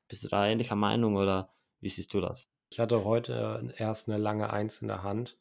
Bist 0.09 0.25
du 0.25 0.29
da 0.29 0.47
ähnlicher 0.47 0.77
Meinung 0.77 1.17
oder 1.17 1.53
wie 1.81 1.91
siehst 1.91 2.15
du 2.15 2.21
das? 2.23 2.51
Ich 2.71 2.81
hatte 2.81 3.05
heute 3.05 3.75
erst 3.77 4.09
eine 4.09 4.17
lange 4.17 4.51
Eins 4.51 4.81
in 4.81 4.89
der 4.89 5.03
Hand 5.03 5.39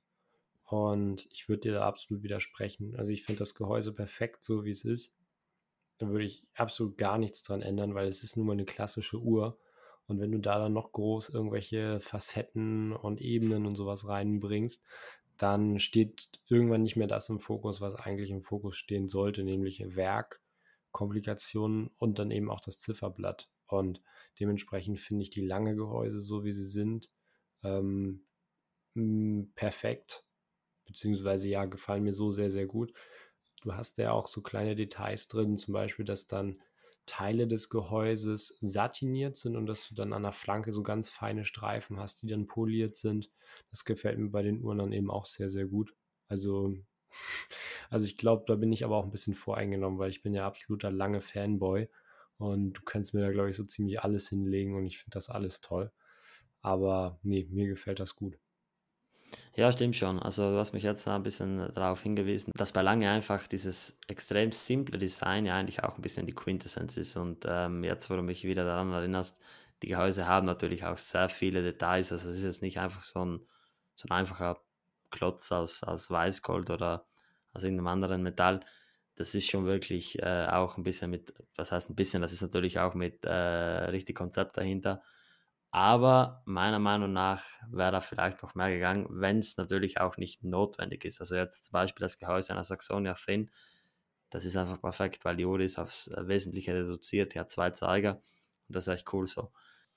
und 0.65 1.27
ich 1.31 1.47
würde 1.47 1.61
dir 1.61 1.73
da 1.75 1.87
absolut 1.87 2.23
widersprechen. 2.23 2.97
Also 2.97 3.13
ich 3.13 3.23
finde 3.23 3.39
das 3.39 3.55
Gehäuse 3.55 3.93
perfekt, 3.93 4.43
so 4.43 4.65
wie 4.65 4.71
es 4.71 4.83
ist. 4.83 5.13
Da 5.97 6.09
würde 6.09 6.25
ich 6.25 6.45
absolut 6.53 6.97
gar 6.97 7.17
nichts 7.17 7.41
dran 7.41 7.61
ändern, 7.61 7.95
weil 7.95 8.09
es 8.09 8.21
ist 8.21 8.35
nun 8.35 8.47
mal 8.47 8.51
eine 8.51 8.65
klassische 8.65 9.17
Uhr. 9.17 9.57
Und 10.07 10.19
wenn 10.19 10.31
du 10.31 10.39
da 10.39 10.59
dann 10.59 10.73
noch 10.73 10.91
groß 10.91 11.29
irgendwelche 11.29 11.99
Facetten 11.99 12.93
und 12.93 13.21
Ebenen 13.21 13.65
und 13.65 13.75
sowas 13.75 14.07
reinbringst, 14.07 14.83
dann 15.37 15.79
steht 15.79 16.29
irgendwann 16.47 16.83
nicht 16.83 16.95
mehr 16.95 17.07
das 17.07 17.29
im 17.29 17.39
Fokus, 17.39 17.81
was 17.81 17.95
eigentlich 17.95 18.31
im 18.31 18.43
Fokus 18.43 18.77
stehen 18.77 19.07
sollte, 19.07 19.43
nämlich 19.43 19.83
Werk, 19.95 20.41
Komplikationen 20.91 21.89
und 21.97 22.19
dann 22.19 22.31
eben 22.31 22.49
auch 22.49 22.61
das 22.61 22.79
Zifferblatt. 22.79 23.49
Und 23.67 24.01
dementsprechend 24.39 24.99
finde 24.99 25.23
ich 25.23 25.29
die 25.29 25.45
lange 25.45 25.75
Gehäuse, 25.75 26.19
so 26.19 26.43
wie 26.45 26.51
sie 26.51 26.67
sind, 26.67 27.09
ähm, 27.63 28.25
perfekt. 29.55 30.23
Beziehungsweise 30.85 31.49
ja, 31.49 31.65
gefallen 31.65 32.03
mir 32.03 32.13
so 32.13 32.31
sehr, 32.31 32.51
sehr 32.51 32.67
gut. 32.67 32.93
Du 33.61 33.73
hast 33.73 33.97
ja 33.97 34.11
auch 34.11 34.27
so 34.27 34.41
kleine 34.41 34.75
Details 34.75 35.27
drin, 35.27 35.57
zum 35.57 35.73
Beispiel, 35.73 36.05
dass 36.05 36.27
dann 36.27 36.61
Teile 37.05 37.47
des 37.47 37.69
Gehäuses 37.69 38.57
satiniert 38.61 39.37
sind 39.37 39.55
und 39.55 39.65
dass 39.67 39.87
du 39.87 39.95
dann 39.95 40.13
an 40.13 40.23
der 40.23 40.31
Flanke 40.31 40.73
so 40.73 40.83
ganz 40.83 41.09
feine 41.09 41.45
Streifen 41.45 41.99
hast, 41.99 42.21
die 42.21 42.27
dann 42.27 42.47
poliert 42.47 42.95
sind. 42.95 43.31
Das 43.71 43.85
gefällt 43.85 44.19
mir 44.19 44.29
bei 44.29 44.41
den 44.43 44.61
Uhren 44.61 44.79
dann 44.79 44.91
eben 44.91 45.11
auch 45.11 45.25
sehr, 45.25 45.49
sehr 45.49 45.65
gut. 45.65 45.95
Also, 46.27 46.75
also 47.89 48.05
ich 48.05 48.17
glaube, 48.17 48.45
da 48.47 48.55
bin 48.55 48.71
ich 48.73 48.83
aber 48.85 48.97
auch 48.97 49.05
ein 49.05 49.11
bisschen 49.11 49.35
voreingenommen, 49.35 49.99
weil 49.99 50.09
ich 50.09 50.23
bin 50.23 50.33
ja 50.33 50.45
absoluter 50.45 50.91
lange 50.91 51.21
Fanboy 51.21 51.89
und 52.37 52.73
du 52.73 52.81
kannst 52.83 53.13
mir 53.13 53.21
da, 53.21 53.31
glaube 53.31 53.49
ich, 53.51 53.57
so 53.57 53.63
ziemlich 53.63 54.01
alles 54.01 54.29
hinlegen 54.29 54.75
und 54.75 54.85
ich 54.85 54.97
finde 54.97 55.15
das 55.15 55.29
alles 55.29 55.61
toll. 55.61 55.91
Aber 56.61 57.19
nee, 57.23 57.47
mir 57.51 57.67
gefällt 57.67 57.99
das 57.99 58.15
gut. 58.15 58.37
Ja, 59.55 59.71
stimmt 59.71 59.95
schon. 59.95 60.19
Also 60.19 60.51
du 60.51 60.57
hast 60.57 60.73
mich 60.73 60.83
jetzt 60.83 61.07
ein 61.07 61.23
bisschen 61.23 61.71
darauf 61.73 62.01
hingewiesen, 62.03 62.51
dass 62.55 62.73
bei 62.73 62.81
Lange 62.81 63.09
einfach 63.09 63.47
dieses 63.47 63.97
extrem 64.07 64.51
simple 64.51 64.99
Design 64.99 65.45
ja 65.45 65.55
eigentlich 65.55 65.83
auch 65.83 65.95
ein 65.95 66.01
bisschen 66.01 66.25
die 66.25 66.33
Quintessenz 66.33 66.97
ist. 66.97 67.15
Und 67.15 67.45
ähm, 67.47 67.83
jetzt, 67.83 68.09
wo 68.09 68.15
du 68.15 68.21
mich 68.21 68.43
wieder 68.43 68.65
daran 68.65 68.91
erinnerst, 68.91 69.41
die 69.81 69.87
Gehäuse 69.87 70.27
haben 70.27 70.45
natürlich 70.45 70.83
auch 70.83 70.97
sehr 70.97 71.29
viele 71.29 71.63
Details. 71.63 72.11
Also 72.11 72.29
es 72.29 72.37
ist 72.39 72.43
jetzt 72.43 72.61
nicht 72.61 72.79
einfach 72.79 73.01
so 73.01 73.23
ein, 73.23 73.39
so 73.95 74.07
ein 74.09 74.11
einfacher 74.11 74.59
Klotz 75.09 75.51
aus, 75.51 75.83
aus 75.83 76.11
Weißgold 76.11 76.69
oder 76.69 77.05
aus 77.53 77.63
irgendeinem 77.63 77.87
anderen 77.87 78.23
Metall. 78.23 78.59
Das 79.15 79.33
ist 79.33 79.49
schon 79.49 79.65
wirklich 79.65 80.21
äh, 80.21 80.47
auch 80.47 80.77
ein 80.77 80.83
bisschen 80.83 81.09
mit, 81.09 81.33
was 81.55 81.71
heißt 81.71 81.89
ein 81.89 81.95
bisschen, 81.95 82.21
das 82.21 82.33
ist 82.33 82.41
natürlich 82.41 82.79
auch 82.79 82.93
mit 82.93 83.23
äh, 83.23 83.31
richtig 83.31 84.17
Konzept 84.17 84.57
dahinter. 84.57 85.01
Aber 85.75 86.41
meiner 86.45 86.79
Meinung 86.79 87.11
nach 87.11 87.43
wäre 87.69 87.91
da 87.91 87.99
vielleicht 87.99 88.41
noch 88.41 88.55
mehr 88.55 88.69
gegangen, 88.71 89.07
wenn 89.09 89.39
es 89.39 89.57
natürlich 89.57 89.99
auch 89.99 90.15
nicht 90.15 90.41
notwendig 90.41 91.03
ist. 91.03 91.19
Also 91.19 91.35
jetzt 91.35 91.65
zum 91.65 91.73
Beispiel 91.73 91.99
das 91.99 92.17
Gehäuse 92.17 92.53
einer 92.53 92.63
Saxonia 92.63 93.13
Thin, 93.13 93.51
das 94.29 94.45
ist 94.45 94.55
einfach 94.55 94.79
perfekt, 94.79 95.25
weil 95.25 95.35
die 95.35 95.43
Uhr 95.43 95.59
ist 95.59 95.77
aufs 95.77 96.09
Wesentliche 96.15 96.73
reduziert, 96.75 97.33
die 97.33 97.41
hat 97.41 97.51
zwei 97.51 97.71
Zeiger 97.71 98.21
und 98.69 98.75
das 98.75 98.87
ist 98.87 98.93
echt 98.93 99.13
cool 99.13 99.27
so. 99.27 99.51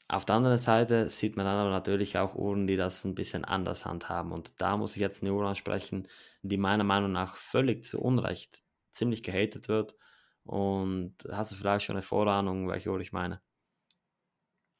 Auf 0.08 0.24
der 0.24 0.34
anderen 0.34 0.58
Seite 0.58 1.10
sieht 1.10 1.36
man 1.36 1.46
dann 1.46 1.58
aber 1.58 1.70
natürlich 1.70 2.18
auch 2.18 2.34
Uhren, 2.34 2.66
die 2.66 2.74
das 2.74 3.04
ein 3.04 3.14
bisschen 3.14 3.44
anders 3.44 3.86
handhaben. 3.86 4.32
Und 4.32 4.60
da 4.60 4.76
muss 4.76 4.96
ich 4.96 5.00
jetzt 5.00 5.22
eine 5.22 5.32
Uhr 5.32 5.46
ansprechen, 5.46 6.08
die 6.42 6.56
meiner 6.56 6.82
Meinung 6.82 7.12
nach 7.12 7.36
völlig 7.36 7.84
zu 7.84 8.00
Unrecht 8.00 8.64
ziemlich 8.90 9.22
gehatet 9.22 9.68
wird. 9.68 9.94
Und 10.42 11.14
hast 11.30 11.52
du 11.52 11.56
vielleicht 11.56 11.86
schon 11.86 11.94
eine 11.94 12.02
Vorahnung, 12.02 12.68
welche 12.68 12.90
Uhr 12.90 12.98
ich 12.98 13.12
meine? 13.12 13.40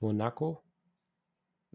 Monaco? 0.01 0.68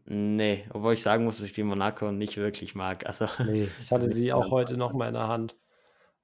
Nee, 0.06 0.66
obwohl 0.72 0.94
ich 0.94 1.02
sagen 1.02 1.24
muss, 1.24 1.38
dass 1.38 1.46
ich 1.46 1.54
die 1.54 1.64
Monaco 1.64 2.12
nicht 2.12 2.38
wirklich 2.38 2.76
mag. 2.76 3.06
Also, 3.06 3.28
nee, 3.46 3.68
ich 3.82 3.92
hatte 3.92 4.12
sie 4.12 4.34
auch 4.34 4.52
heute 4.52 4.76
noch 4.78 4.94
mal 4.94 5.08
in 5.08 5.14
der 5.14 5.28
Hand. 5.28 5.58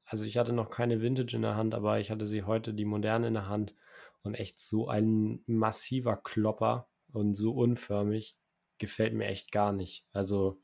Also 0.05 0.25
ich 0.25 0.37
hatte 0.37 0.53
noch 0.53 0.69
keine 0.69 1.01
Vintage 1.01 1.35
in 1.35 1.43
der 1.43 1.55
Hand, 1.55 1.75
aber 1.75 1.99
ich 1.99 2.09
hatte 2.09 2.25
sie 2.25 2.43
heute 2.43 2.73
die 2.73 2.85
moderne 2.85 3.27
in 3.27 3.35
der 3.35 3.47
Hand 3.47 3.75
und 4.23 4.33
echt 4.33 4.59
so 4.59 4.87
ein 4.87 5.41
massiver 5.45 6.17
Klopper 6.17 6.89
und 7.11 7.35
so 7.35 7.53
unförmig 7.53 8.35
gefällt 8.79 9.13
mir 9.13 9.27
echt 9.27 9.51
gar 9.51 9.71
nicht. 9.71 10.05
Also 10.11 10.59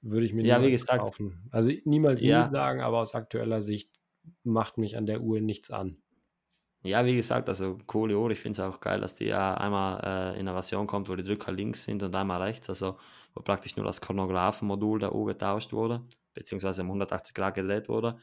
würde 0.00 0.26
ich 0.26 0.32
mir 0.32 0.44
ja, 0.44 0.58
niemals 0.58 0.86
kaufen. 0.86 1.48
Also 1.50 1.70
niemals 1.84 2.22
ja. 2.22 2.44
nie 2.44 2.50
sagen, 2.50 2.80
aber 2.80 2.98
aus 2.98 3.14
aktueller 3.14 3.62
Sicht 3.62 3.90
macht 4.42 4.78
mich 4.78 4.96
an 4.96 5.06
der 5.06 5.20
Uhr 5.20 5.40
nichts 5.40 5.70
an. 5.70 6.01
Ja, 6.84 7.04
wie 7.06 7.14
gesagt, 7.14 7.48
also 7.48 7.78
coole 7.86 8.18
Uhr. 8.18 8.30
Ich 8.30 8.40
finde 8.40 8.60
es 8.60 8.66
auch 8.68 8.80
geil, 8.80 9.00
dass 9.00 9.14
die 9.14 9.26
ja 9.26 9.54
einmal 9.54 10.00
äh, 10.34 10.40
in 10.40 10.48
einer 10.48 10.52
Version 10.54 10.86
kommt, 10.88 11.08
wo 11.08 11.14
die 11.14 11.22
Drücker 11.22 11.52
links 11.52 11.84
sind 11.84 12.02
und 12.02 12.14
einmal 12.16 12.42
rechts, 12.42 12.68
also 12.68 12.98
wo 13.34 13.42
praktisch 13.42 13.76
nur 13.76 13.84
das 13.86 14.00
Chronographenmodul 14.00 14.98
der 14.98 15.14
Uhr 15.14 15.26
getauscht 15.26 15.72
wurde, 15.72 16.04
beziehungsweise 16.34 16.82
um 16.82 16.88
180 16.88 17.34
Grad 17.34 17.54
gedreht 17.54 17.88
wurde. 17.88 18.18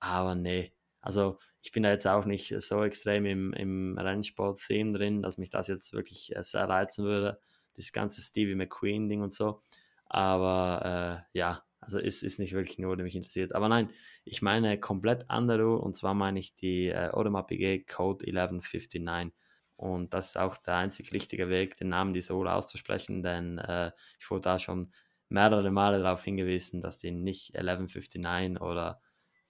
Aber 0.00 0.34
nee, 0.34 0.74
also 1.00 1.38
ich 1.62 1.72
bin 1.72 1.82
da 1.82 1.90
jetzt 1.90 2.06
auch 2.06 2.26
nicht 2.26 2.48
so 2.60 2.84
extrem 2.84 3.24
im, 3.24 3.52
im 3.54 3.96
Rennsport-Theme 3.98 4.92
drin, 4.92 5.22
dass 5.22 5.38
mich 5.38 5.48
das 5.50 5.68
jetzt 5.68 5.92
wirklich 5.94 6.36
äh, 6.36 6.42
sehr 6.42 6.68
reizen 6.68 7.04
würde, 7.06 7.40
das 7.74 7.90
ganze 7.92 8.20
Stevie 8.20 8.54
McQueen-Ding 8.54 9.22
und 9.22 9.32
so. 9.32 9.62
Aber 10.06 11.24
äh, 11.32 11.38
ja, 11.38 11.64
also 11.84 11.98
ist, 11.98 12.22
ist 12.22 12.38
nicht 12.38 12.52
wirklich 12.52 12.78
nur, 12.78 12.96
der 12.96 13.04
mich 13.04 13.16
interessiert. 13.16 13.54
Aber 13.54 13.68
nein, 13.68 13.90
ich 14.24 14.42
meine 14.42 14.78
komplett 14.80 15.30
andere 15.30 15.66
Uhr 15.66 15.82
und 15.82 15.94
zwar 15.94 16.14
meine 16.14 16.40
ich 16.40 16.54
die 16.54 16.88
äh, 16.88 17.10
Piguet 17.46 17.86
Code 17.86 18.26
1159. 18.26 19.32
Und 19.76 20.14
das 20.14 20.28
ist 20.28 20.38
auch 20.38 20.56
der 20.56 20.76
einzig 20.76 21.12
richtige 21.12 21.48
Weg, 21.48 21.76
den 21.76 21.88
Namen 21.88 22.14
dieser 22.14 22.36
Uhr 22.36 22.52
auszusprechen, 22.52 23.22
denn 23.22 23.58
äh, 23.58 23.92
ich 24.18 24.30
wurde 24.30 24.42
da 24.42 24.58
schon 24.58 24.92
mehrere 25.28 25.70
Male 25.70 25.98
darauf 26.00 26.22
hingewiesen, 26.22 26.80
dass 26.80 26.98
die 26.98 27.10
nicht 27.10 27.56
1159 27.56 28.60
oder 28.60 29.00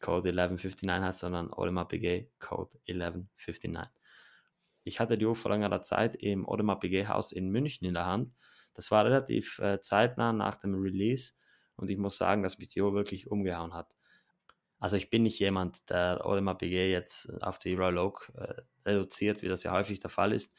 Code 0.00 0.31
1159 0.31 0.88
heißt, 0.91 1.19
sondern 1.21 1.50
Piguet 1.88 2.31
Code 2.38 2.79
1159. 2.88 3.91
Ich 4.85 5.00
hatte 5.00 5.17
die 5.17 5.26
Uhr 5.26 5.35
vor 5.35 5.50
längerer 5.50 5.83
Zeit 5.83 6.17
im 6.17 6.47
Piguet 6.81 7.09
Haus 7.09 7.33
in 7.33 7.50
München 7.50 7.87
in 7.87 7.95
der 7.95 8.07
Hand. 8.07 8.35
Das 8.75 8.91
war 8.91 9.05
relativ 9.05 9.59
äh, 9.61 9.81
zeitnah 9.81 10.33
nach 10.33 10.57
dem 10.57 10.75
Release 10.75 11.35
und 11.76 11.90
ich 11.90 11.99
muss 11.99 12.16
sagen, 12.19 12.43
dass 12.43 12.59
mich 12.59 12.81
Uhr 12.81 12.95
wirklich 12.95 13.31
umgehauen 13.31 13.75
hat. 13.75 13.95
Also 14.78 14.97
ich 14.97 15.11
bin 15.11 15.23
nicht 15.23 15.38
jemand, 15.38 15.90
der 15.90 16.26
Audemars 16.26 16.59
Piguet 16.59 16.90
jetzt 16.90 17.31
auf 17.43 17.59
die 17.59 17.75
Royal 17.75 17.99
Oak 17.99 18.33
äh, 18.37 18.62
reduziert, 18.85 19.43
wie 19.43 19.49
das 19.49 19.62
ja 19.62 19.73
häufig 19.73 20.00
der 20.00 20.11
Fall 20.11 20.33
ist. 20.33 20.57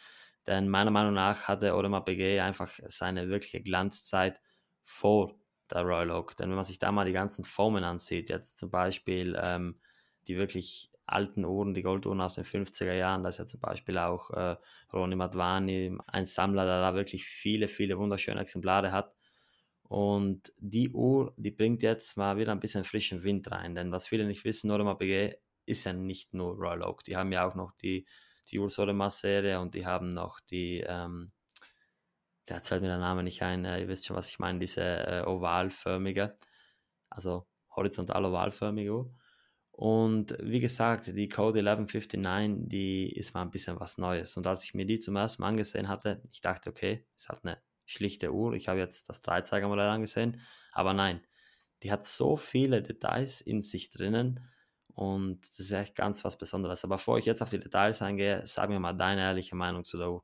Denn 0.48 0.70
meiner 0.70 0.92
Meinung 0.92 1.14
nach 1.14 1.48
hatte 1.48 1.74
Audemars 1.74 2.06
Piguet 2.06 2.40
einfach 2.40 2.72
seine 2.88 3.30
wirkliche 3.30 3.62
Glanzzeit 3.62 4.42
vor 4.84 5.36
der 5.70 5.82
Royal 5.84 6.12
Oak. 6.12 6.38
Denn 6.38 6.50
wenn 6.50 6.56
man 6.56 6.64
sich 6.64 6.80
da 6.80 6.92
mal 6.92 7.06
die 7.06 7.12
ganzen 7.12 7.44
Formen 7.44 7.84
ansieht, 7.84 8.30
jetzt 8.30 8.58
zum 8.58 8.72
Beispiel 8.72 9.40
ähm, 9.44 9.80
die 10.28 10.38
wirklich 10.38 10.92
alten 11.06 11.46
Uhren, 11.46 11.74
die 11.74 11.84
Golduhren 11.84 12.22
aus 12.22 12.36
den 12.36 12.46
50er 12.46 12.94
Jahren, 12.94 13.24
da 13.24 13.30
ist 13.30 13.38
ja 13.38 13.46
zum 13.46 13.60
Beispiel 13.60 13.98
auch 13.98 14.32
äh, 14.32 14.56
Ronny 14.92 15.16
Madvani, 15.16 15.98
ein 16.08 16.26
Sammler, 16.26 16.66
der 16.66 16.82
da 16.82 16.96
wirklich 16.96 17.26
viele, 17.26 17.68
viele 17.68 17.98
wunderschöne 17.98 18.42
Exemplare 18.42 18.92
hat. 18.92 19.14
Und 19.88 20.52
die 20.58 20.92
Uhr, 20.92 21.34
die 21.38 21.52
bringt 21.52 21.84
jetzt 21.84 22.18
mal 22.18 22.38
wieder 22.38 22.52
ein 22.52 22.60
bisschen 22.60 22.84
frischen 22.84 23.24
Wind 23.24 23.52
rein, 23.52 23.76
denn 23.76 23.92
was 23.92 24.08
viele 24.08 24.26
nicht 24.26 24.44
wissen, 24.44 24.72
Audemars 24.72 24.98
Piguet 24.98 25.40
ist 25.66 25.84
ja 25.84 25.94
nicht 25.94 26.34
nur 26.34 26.56
Royal 26.56 26.84
Oak, 26.84 27.04
die 27.04 27.16
haben 27.16 27.32
ja 27.32 27.48
auch 27.48 27.56
noch 27.56 27.72
die, 27.72 28.06
die 28.50 28.60
Urs 28.60 28.80
Audemars 28.80 29.20
Serie 29.20 29.60
und 29.60 29.76
die 29.76 29.86
haben 29.86 30.10
noch 30.10 30.40
die, 30.40 30.84
ähm, 30.88 31.32
da 32.46 32.60
fällt 32.60 32.82
mir 32.82 32.88
der 32.88 32.98
Name 32.98 33.24
nicht 33.24 33.42
ein, 33.44 33.66
äh, 33.66 33.82
ihr 33.82 33.88
wisst 33.88 34.06
schon, 34.06 34.16
was 34.16 34.30
ich 34.30 34.40
meine, 34.40 34.60
diese 34.60 34.84
äh, 34.84 35.24
ovalförmige, 35.26 36.36
also 37.10 37.48
horizontal 37.76 38.26
ovalförmige 38.26 38.92
Uhr. 38.94 39.14
Und 39.72 40.38
wie 40.42 40.62
gesagt, 40.62 41.08
die 41.08 41.28
Code 41.28 41.60
1159, 41.60 42.70
die 42.70 43.12
ist 43.12 43.34
mal 43.34 43.42
ein 43.42 43.52
bisschen 43.52 43.80
was 43.80 43.98
Neues. 43.98 44.38
Und 44.38 44.48
als 44.48 44.64
ich 44.64 44.74
mir 44.74 44.86
die 44.86 45.00
zum 45.00 45.18
ersten 45.18 45.42
Mal 45.42 45.50
angesehen 45.50 45.90
hatte, 45.90 46.22
ich 46.32 46.40
dachte, 46.40 46.70
okay, 46.70 47.06
ist 47.14 47.28
halt 47.28 47.44
eine 47.44 47.62
schlichte 47.86 48.34
Uhr. 48.34 48.54
Ich 48.54 48.68
habe 48.68 48.80
jetzt 48.80 49.10
das 49.10 49.22
Dreizeigermodell 49.22 49.88
angesehen, 49.88 50.42
aber 50.72 50.94
nein, 50.94 51.22
die 51.84 51.92
hat 51.92 52.06
so 52.06 52.38
viele 52.38 52.82
Details 52.82 53.42
in 53.42 53.62
sich 53.62 53.90
drinnen 53.90 54.40
und 54.96 55.42
das 55.42 55.60
ist 55.60 55.72
echt 55.72 55.96
ganz 55.96 56.24
was 56.24 56.38
Besonderes. 56.38 56.84
Aber 56.86 56.96
bevor 56.96 57.18
ich 57.18 57.26
jetzt 57.26 57.42
auf 57.42 57.50
die 57.50 57.60
Details 57.60 58.02
eingehe, 58.02 58.42
sag 58.46 58.70
mir 58.70 58.80
mal 58.80 58.94
deine 58.94 59.22
ehrliche 59.22 59.56
Meinung 59.56 59.84
zu 59.84 59.98
der 59.98 60.12
Uhr. 60.12 60.24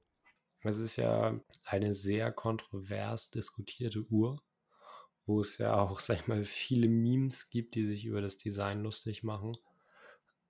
es 0.64 0.80
ist 0.80 0.96
ja 0.96 1.40
eine 1.64 1.94
sehr 1.94 2.32
kontrovers 2.32 3.32
diskutierte 3.32 4.02
Uhr, 4.10 4.42
wo 5.26 5.42
es 5.42 5.58
ja 5.58 5.76
auch, 5.76 6.00
sag 6.00 6.22
ich 6.22 6.28
mal, 6.28 6.46
viele 6.46 6.88
Memes 6.88 7.50
gibt, 7.50 7.76
die 7.76 7.86
sich 7.86 8.06
über 8.06 8.22
das 8.22 8.38
Design 8.38 8.82
lustig 8.82 9.24
machen. 9.24 9.58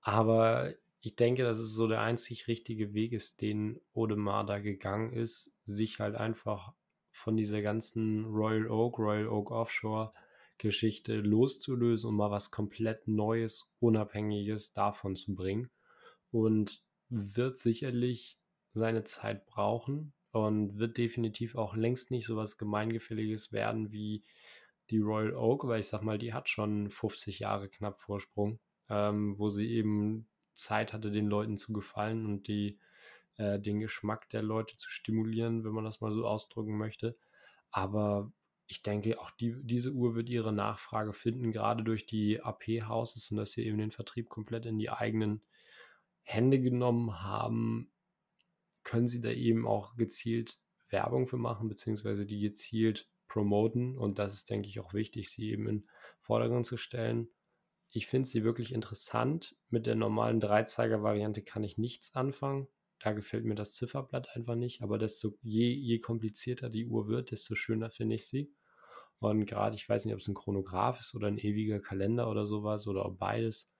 Aber 0.01 0.73
ich 1.01 1.15
denke, 1.15 1.43
dass 1.43 1.57
es 1.57 1.73
so 1.73 1.87
der 1.87 2.01
einzig 2.01 2.47
richtige 2.47 2.93
Weg 2.93 3.13
ist, 3.13 3.41
den 3.41 3.81
Odemar 3.93 4.45
da 4.45 4.59
gegangen 4.59 5.13
ist, 5.13 5.55
sich 5.63 5.99
halt 5.99 6.15
einfach 6.15 6.73
von 7.21 7.37
dieser 7.37 7.61
ganzen 7.61 8.25
Royal 8.25 8.69
Oak, 8.69 8.99
Royal 8.99 9.27
Oak 9.27 9.51
Offshore 9.51 10.13
Geschichte 10.57 11.15
loszulösen 11.15 12.09
und 12.09 12.15
mal 12.15 12.29
was 12.29 12.51
komplett 12.51 13.07
Neues, 13.07 13.71
Unabhängiges 13.79 14.73
davon 14.73 15.15
zu 15.15 15.33
bringen. 15.33 15.71
Und 16.31 16.83
wird 17.09 17.57
sicherlich 17.57 18.37
seine 18.73 19.03
Zeit 19.03 19.45
brauchen 19.45 20.13
und 20.31 20.77
wird 20.77 20.97
definitiv 20.97 21.55
auch 21.55 21.75
längst 21.75 22.11
nicht 22.11 22.25
so 22.25 22.37
was 22.37 22.57
Gemeingefälliges 22.57 23.51
werden 23.51 23.91
wie 23.91 24.23
die 24.89 24.99
Royal 24.99 25.35
Oak, 25.35 25.67
weil 25.67 25.79
ich 25.79 25.87
sag 25.87 26.03
mal, 26.03 26.17
die 26.17 26.33
hat 26.33 26.49
schon 26.49 26.89
50 26.89 27.39
Jahre 27.39 27.69
knapp 27.69 27.99
Vorsprung, 27.99 28.59
ähm, 28.89 29.37
wo 29.37 29.49
sie 29.49 29.67
eben 29.67 30.27
Zeit 30.53 30.93
hatte, 30.93 31.11
den 31.11 31.27
Leuten 31.27 31.57
zu 31.57 31.73
gefallen 31.73 32.25
und 32.25 32.47
die, 32.47 32.79
äh, 33.41 33.59
den 33.59 33.79
Geschmack 33.79 34.29
der 34.29 34.43
Leute 34.43 34.75
zu 34.75 34.91
stimulieren, 34.91 35.63
wenn 35.63 35.71
man 35.71 35.83
das 35.83 35.99
mal 35.99 36.13
so 36.13 36.27
ausdrücken 36.27 36.77
möchte. 36.77 37.17
Aber 37.71 38.31
ich 38.67 38.83
denke, 38.83 39.19
auch 39.19 39.31
die, 39.31 39.55
diese 39.63 39.91
Uhr 39.91 40.15
wird 40.15 40.29
ihre 40.29 40.53
Nachfrage 40.53 41.11
finden, 41.11 41.51
gerade 41.51 41.83
durch 41.83 42.05
die 42.05 42.41
AP-Houses 42.41 43.31
und 43.31 43.37
dass 43.37 43.53
sie 43.53 43.65
eben 43.65 43.79
den 43.79 43.91
Vertrieb 43.91 44.29
komplett 44.29 44.67
in 44.67 44.77
die 44.77 44.91
eigenen 44.91 45.41
Hände 46.21 46.59
genommen 46.61 47.23
haben, 47.23 47.91
können 48.83 49.07
sie 49.07 49.21
da 49.21 49.29
eben 49.29 49.67
auch 49.67 49.95
gezielt 49.95 50.59
Werbung 50.89 51.27
für 51.27 51.37
machen, 51.37 51.67
beziehungsweise 51.67 52.25
die 52.27 52.39
gezielt 52.39 53.09
promoten. 53.27 53.97
Und 53.97 54.19
das 54.19 54.33
ist, 54.33 54.49
denke 54.51 54.67
ich, 54.67 54.79
auch 54.79 54.93
wichtig, 54.93 55.31
sie 55.31 55.49
eben 55.49 55.67
in 55.67 55.87
Vordergrund 56.19 56.67
zu 56.67 56.77
stellen. 56.77 57.27
Ich 57.89 58.05
finde 58.05 58.29
sie 58.29 58.43
wirklich 58.43 58.71
interessant. 58.73 59.55
Mit 59.69 59.87
der 59.87 59.95
normalen 59.95 60.39
Dreizeiger-Variante 60.39 61.41
kann 61.41 61.63
ich 61.63 61.77
nichts 61.77 62.13
anfangen. 62.13 62.67
Da 63.01 63.13
gefällt 63.13 63.45
mir 63.45 63.55
das 63.55 63.73
Zifferblatt 63.73 64.35
einfach 64.35 64.55
nicht. 64.55 64.81
Aber 64.81 64.97
desto 64.97 65.37
je, 65.41 65.71
je 65.71 65.99
komplizierter 65.99 66.69
die 66.69 66.85
Uhr 66.85 67.07
wird, 67.07 67.31
desto 67.31 67.55
schöner 67.55 67.89
finde 67.89 68.15
ich 68.15 68.27
sie. 68.27 68.53
Und 69.19 69.45
gerade, 69.45 69.75
ich 69.75 69.87
weiß 69.87 70.05
nicht, 70.05 70.13
ob 70.13 70.19
es 70.19 70.27
ein 70.27 70.33
Chronograph 70.35 70.99
ist 70.99 71.15
oder 71.15 71.27
ein 71.27 71.37
ewiger 71.37 71.79
Kalender 71.79 72.29
oder 72.29 72.45
sowas 72.45 72.87
oder 72.87 73.05
ob 73.05 73.19
beides. 73.19 73.71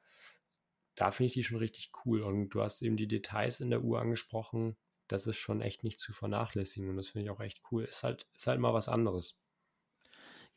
Da 0.95 1.11
finde 1.11 1.27
ich 1.27 1.33
die 1.33 1.43
schon 1.43 1.57
richtig 1.57 1.91
cool. 2.05 2.21
Und 2.21 2.49
du 2.49 2.61
hast 2.61 2.81
eben 2.81 2.97
die 2.97 3.07
Details 3.07 3.59
in 3.59 3.69
der 3.69 3.83
Uhr 3.83 3.99
angesprochen 3.99 4.77
das 5.11 5.27
ist 5.27 5.37
schon 5.37 5.61
echt 5.61 5.83
nicht 5.83 5.99
zu 5.99 6.13
vernachlässigen 6.13 6.89
und 6.89 6.95
das 6.95 7.09
finde 7.09 7.25
ich 7.25 7.31
auch 7.31 7.41
echt 7.41 7.61
cool. 7.71 7.83
Ist 7.83 8.03
halt, 8.03 8.27
ist 8.33 8.47
halt 8.47 8.59
mal 8.59 8.73
was 8.73 8.87
anderes. 8.87 9.39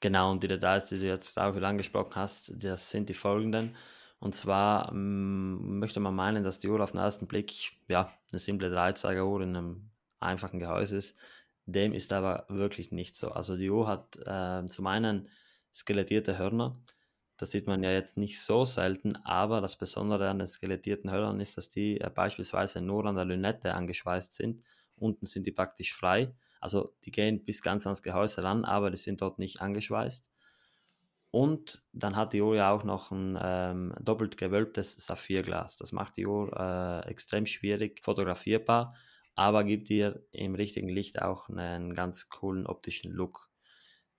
Genau, 0.01 0.31
und 0.31 0.43
die 0.43 0.49
Details, 0.49 0.89
die 0.89 0.99
du 0.99 1.07
jetzt 1.07 1.39
auch 1.39 1.57
wieder 1.57 1.69
angesprochen 1.69 2.15
hast, 2.15 2.53
das 2.63 2.91
sind 2.91 3.09
die 3.09 3.15
folgenden. 3.15 3.75
Und 4.25 4.35
zwar 4.35 4.91
ähm, 4.91 5.79
möchte 5.81 6.01
man 6.01 6.15
meinen, 6.15 6.45
dass 6.45 6.59
die 6.59 6.69
Uhr 6.69 6.81
auf 6.81 6.93
den 6.93 7.01
ersten 7.01 7.27
Blick 7.27 7.75
ja 7.89 8.11
eine 8.33 8.39
simple 8.39 8.71
Dreizeigeruhr 8.71 9.43
in 9.43 9.55
einem 9.55 9.91
einfachen 10.19 10.59
Gehäuse 10.61 10.97
ist. 10.97 11.19
Dem 11.67 11.93
ist 11.93 12.11
aber 12.11 12.47
wirklich 12.49 12.91
nicht 12.91 13.17
so. 13.17 13.33
Also 13.33 13.59
die 13.59 13.69
Uhr 13.69 13.87
hat 13.87 14.17
äh, 14.25 14.67
zum 14.67 14.87
einen 14.87 15.29
skelettierte 15.75 16.39
Hörner, 16.39 16.81
das 17.37 17.51
sieht 17.51 17.67
man 17.67 17.83
ja 17.83 17.91
jetzt 17.91 18.17
nicht 18.17 18.41
so 18.41 18.65
selten, 18.65 19.17
aber 19.27 19.61
das 19.61 19.77
Besondere 19.77 20.31
an 20.31 20.39
den 20.39 20.47
skelettierten 20.47 21.11
Hörnern 21.11 21.41
ist, 21.41 21.59
dass 21.59 21.69
die 21.69 22.01
äh, 22.01 22.09
beispielsweise 22.09 22.81
nur 22.81 23.05
an 23.05 23.17
der 23.17 23.27
Lünette 23.27 23.75
angeschweißt 23.75 24.33
sind. 24.33 24.63
Unten 24.97 25.27
sind 25.27 25.47
die 25.47 25.53
praktisch 25.53 25.93
frei. 25.93 26.35
Also 26.61 26.95
die 27.05 27.11
gehen 27.11 27.45
bis 27.45 27.61
ganz 27.61 27.87
ans 27.87 28.01
Gehäuse 28.01 28.43
ran, 28.43 28.65
aber 28.65 28.91
die 28.91 28.97
sind 28.97 29.21
dort 29.21 29.39
nicht 29.39 29.61
angeschweißt. 29.61 30.31
Und 31.35 31.83
dann 31.93 32.15
hat 32.15 32.33
die 32.33 32.41
Uhr 32.43 32.55
ja 32.55 32.71
auch 32.71 32.85
noch 32.85 33.11
ein 33.11 33.37
ähm, 33.43 33.93
doppelt 34.01 34.37
gewölbtes 34.37 34.95
Saphirglas. 35.05 35.77
Das 35.77 35.91
macht 35.91 36.17
die 36.17 36.27
Uhr 36.27 36.53
äh, 36.57 37.09
extrem 37.11 37.45
schwierig 37.45 38.05
fotografierbar, 38.05 38.95
aber 39.35 39.65
gibt 39.65 39.91
ihr 39.91 40.25
im 40.31 40.55
richtigen 40.55 40.89
Licht 40.89 41.21
auch 41.21 41.49
einen 41.49 41.93
ganz 41.97 42.29
coolen 42.29 42.69
optischen 42.69 43.11
Look. 43.11 43.51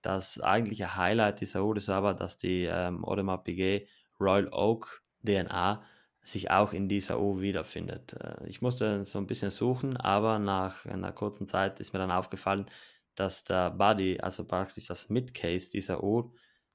Das 0.02 0.42
eigentliche 0.42 0.94
Highlight 0.94 1.40
dieser 1.40 1.64
Uhr 1.64 1.78
ist 1.78 1.88
aber, 1.88 2.12
dass 2.12 2.36
die 2.36 2.64
ähm, 2.64 3.02
Audemars 3.02 3.44
Piguet 3.44 3.88
Royal 4.20 4.52
Oak 4.52 5.02
DNA 5.26 5.82
sich 6.20 6.50
auch 6.50 6.74
in 6.74 6.86
dieser 6.86 7.18
Uhr 7.18 7.40
wiederfindet. 7.40 8.12
Äh, 8.12 8.46
ich 8.46 8.60
musste 8.60 9.06
so 9.06 9.16
ein 9.18 9.26
bisschen 9.26 9.50
suchen, 9.50 9.96
aber 9.96 10.38
nach 10.38 10.84
einer 10.84 11.12
kurzen 11.12 11.46
Zeit 11.46 11.80
ist 11.80 11.94
mir 11.94 11.98
dann 11.98 12.10
aufgefallen, 12.10 12.66
dass 13.14 13.44
der 13.44 13.70
Body, 13.70 14.20
also 14.20 14.44
praktisch 14.46 14.84
das 14.84 15.08
Midcase 15.08 15.70
dieser 15.70 16.02
Uhr, 16.04 16.30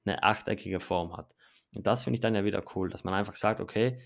eine 0.05 0.23
achteckige 0.23 0.79
Form 0.79 1.15
hat. 1.15 1.35
Und 1.75 1.87
das 1.87 2.03
finde 2.03 2.15
ich 2.15 2.21
dann 2.21 2.35
ja 2.35 2.43
wieder 2.43 2.63
cool, 2.75 2.89
dass 2.89 3.03
man 3.03 3.13
einfach 3.13 3.35
sagt, 3.35 3.61
okay, 3.61 3.99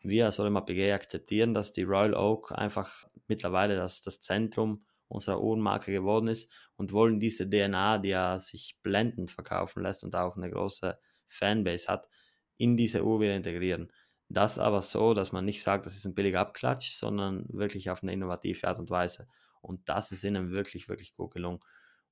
wir 0.00 0.26
als 0.26 0.36
Piguet 0.38 0.92
akzeptieren, 0.92 1.54
dass 1.54 1.72
die 1.72 1.84
Royal 1.84 2.14
Oak 2.14 2.52
einfach 2.52 3.06
mittlerweile 3.28 3.76
das, 3.76 4.00
das 4.00 4.20
Zentrum 4.20 4.84
unserer 5.08 5.40
Uhrenmarke 5.42 5.92
geworden 5.92 6.28
ist 6.28 6.50
und 6.76 6.92
wollen 6.92 7.20
diese 7.20 7.48
DNA, 7.48 7.98
die 7.98 8.08
ja 8.10 8.38
sich 8.38 8.78
blendend 8.82 9.30
verkaufen 9.30 9.82
lässt 9.82 10.04
und 10.04 10.16
auch 10.16 10.36
eine 10.36 10.50
große 10.50 10.98
Fanbase 11.26 11.88
hat, 11.88 12.08
in 12.56 12.76
diese 12.76 13.04
Uhr 13.04 13.20
wieder 13.20 13.34
integrieren. 13.34 13.92
Das 14.28 14.58
aber 14.58 14.80
so, 14.80 15.12
dass 15.12 15.32
man 15.32 15.44
nicht 15.44 15.62
sagt, 15.62 15.84
das 15.84 15.94
ist 15.94 16.06
ein 16.06 16.14
billiger 16.14 16.40
Abklatsch, 16.40 16.90
sondern 16.92 17.44
wirklich 17.48 17.90
auf 17.90 18.02
eine 18.02 18.12
innovative 18.12 18.66
Art 18.66 18.78
und 18.78 18.88
Weise. 18.88 19.28
Und 19.60 19.88
das 19.88 20.10
ist 20.10 20.24
ihnen 20.24 20.50
wirklich, 20.50 20.88
wirklich 20.88 21.14
gut 21.14 21.34
gelungen. 21.34 21.60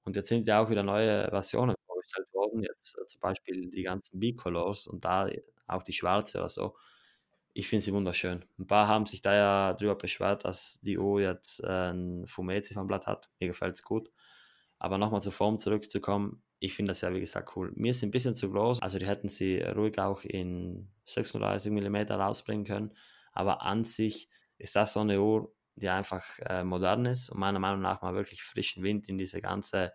Und 0.03 0.17
jetzt 0.17 0.29
sind 0.29 0.47
ja 0.47 0.63
auch 0.63 0.71
wieder 0.71 0.83
neue 0.83 1.29
Versionen 1.31 1.75
worden, 2.41 2.63
jetzt 2.63 2.99
äh, 2.99 3.07
zum 3.07 3.21
Beispiel 3.21 3.71
die 3.71 3.83
ganzen 3.83 4.19
B-Colors 4.19 4.87
und 4.87 5.05
da 5.05 5.29
auch 5.67 5.83
die 5.83 5.93
schwarze 5.93 6.39
oder 6.39 6.49
so 6.49 6.75
ich 7.53 7.69
finde 7.69 7.85
sie 7.85 7.93
wunderschön. 7.93 8.45
Ein 8.59 8.67
paar 8.67 8.87
haben 8.89 9.07
sich 9.07 9.23
da 9.23 9.35
ja 9.35 9.75
drüber 9.75 9.97
beschwert, 9.97 10.45
dass 10.45 10.81
die 10.83 10.99
O 10.99 11.19
jetzt 11.19 11.63
äh, 11.65 11.91
ein 11.91 12.27
Fumezi 12.27 12.75
vom 12.75 12.87
Blatt 12.87 13.07
hat. 13.07 13.29
Mir 13.41 13.49
gefällt 13.49 13.75
es 13.75 13.83
gut. 13.83 14.11
Aber 14.79 14.99
nochmal 14.99 15.21
zur 15.21 15.33
Form 15.33 15.59
zurückzukommen, 15.59 16.43
ich 16.59 16.75
finde 16.75 16.91
das 16.91 17.01
ja 17.01 17.13
wie 17.13 17.21
gesagt 17.21 17.57
cool. 17.57 17.73
Mir 17.75 17.91
ist 17.91 18.03
ein 18.03 18.11
bisschen 18.11 18.35
zu 18.35 18.51
groß, 18.51 18.81
also 18.83 18.99
die 18.99 19.07
hätten 19.07 19.29
sie 19.29 19.61
ruhig 19.61 19.99
auch 19.99 20.25
in 20.25 20.91
36 21.07 21.73
mm 21.73 21.97
rausbringen 22.13 22.65
können. 22.65 22.95
Aber 23.33 23.63
an 23.63 23.85
sich 23.85 24.29
ist 24.59 24.77
das 24.77 24.93
so 24.93 25.01
eine 25.01 25.21
Uhr, 25.21 25.53
die 25.75 25.89
einfach 25.89 26.25
äh, 26.41 26.65
modern 26.65 27.07
ist 27.07 27.31
und 27.31 27.41
meiner 27.41 27.59
Meinung 27.59 27.81
nach 27.81 28.03
mal 28.03 28.15
wirklich 28.15 28.43
frischen 28.43 28.83
Wind 28.83 29.09
in 29.09 29.19
diese 29.19 29.41
ganze, 29.41 29.93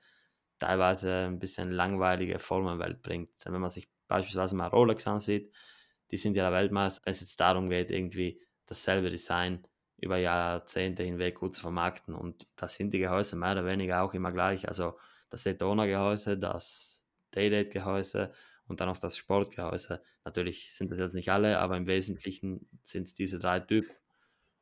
teilweise 0.60 1.26
ein 1.26 1.40
bisschen 1.40 1.72
langweilige 1.72 2.40
Formenwelt 2.40 3.02
bringt. 3.02 3.32
Wenn 3.46 3.62
man 3.62 3.70
sich 3.70 3.90
beispielsweise 4.08 4.56
mal 4.56 4.68
Rolex 4.68 5.08
ansieht, 5.08 5.52
die 6.12 6.18
sind 6.18 6.36
ja 6.36 6.52
Weltmeister, 6.52 7.02
wenn 7.06 7.12
es 7.12 7.22
jetzt 7.22 7.40
darum 7.40 7.70
geht, 7.70 7.92
irgendwie 7.92 8.42
dasselbe 8.66 9.10
Design 9.10 9.68
über 9.98 10.18
Jahrzehnte 10.18 11.04
hinweg 11.04 11.36
gut 11.36 11.56
zu 11.56 11.62
vermarkten. 11.62 12.14
Und 12.14 12.48
da 12.56 12.68
sind 12.68 12.94
die 12.94 13.00
Gehäuse 13.00 13.36
mehr 13.36 13.54
oder 13.54 13.66
weniger 13.66 14.02
auch 14.04 14.14
immer 14.14 14.32
gleich. 14.32 14.68
Also 14.68 14.98
das 15.30 15.44
Daytona-Gehäuse, 15.44 16.38
das 16.38 17.06
Daydate-Gehäuse 17.32 18.32
und 18.68 18.80
dann 18.80 18.88
noch 18.88 18.98
das 18.98 19.18
Sportgehäuse. 19.18 20.02
Natürlich 20.24 20.76
sind 20.76 20.92
das 20.92 21.00
jetzt 21.00 21.16
nicht 21.16 21.30
alle, 21.30 21.60
aber 21.60 21.78
im 21.78 21.88
Wesentlichen 21.88 22.68
sind 22.84 23.04
es 23.04 23.14
diese 23.14 23.40
drei 23.40 23.60
Typen. 23.60 23.96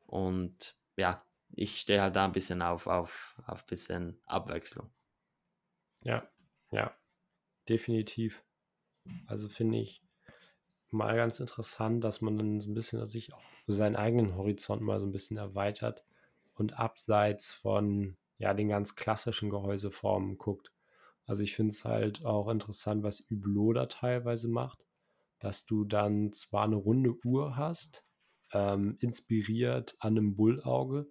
Und 0.06 0.76
ja, 0.96 1.24
ich 1.50 1.80
stehe 1.80 2.02
halt 2.02 2.16
da 2.16 2.24
ein 2.24 2.32
bisschen 2.32 2.62
auf, 2.62 2.86
auf, 2.86 3.40
auf 3.46 3.62
ein 3.62 3.66
bisschen 3.68 4.20
Abwechslung. 4.26 4.90
Ja, 6.04 6.28
ja, 6.70 6.94
definitiv. 7.68 8.44
Also 9.26 9.48
finde 9.48 9.78
ich, 9.78 10.02
mal 10.90 11.16
ganz 11.16 11.40
interessant, 11.40 12.04
dass 12.04 12.20
man 12.22 12.38
dann 12.38 12.60
so 12.60 12.70
ein 12.70 12.74
bisschen 12.74 13.04
sich 13.06 13.34
auch 13.34 13.42
seinen 13.66 13.96
eigenen 13.96 14.36
Horizont 14.36 14.82
mal 14.82 15.00
so 15.00 15.06
ein 15.06 15.12
bisschen 15.12 15.36
erweitert 15.38 16.04
und 16.54 16.78
abseits 16.78 17.52
von 17.52 18.16
ja 18.38 18.54
den 18.54 18.68
ganz 18.68 18.96
klassischen 18.96 19.50
Gehäuseformen 19.50 20.38
guckt. 20.38 20.72
Also 21.26 21.42
ich 21.42 21.56
finde 21.56 21.72
es 21.72 21.84
halt 21.84 22.24
auch 22.24 22.48
interessant, 22.48 23.02
was 23.04 23.26
Hublot 23.30 23.76
da 23.76 23.86
teilweise 23.86 24.48
macht, 24.48 24.84
dass 25.38 25.66
du 25.66 25.84
dann 25.84 26.32
zwar 26.32 26.64
eine 26.64 26.76
runde 26.76 27.14
Uhr 27.24 27.56
hast, 27.56 28.04
ähm, 28.52 28.96
inspiriert 29.00 29.96
an 30.00 30.18
einem 30.18 30.36
Bullauge 30.36 31.08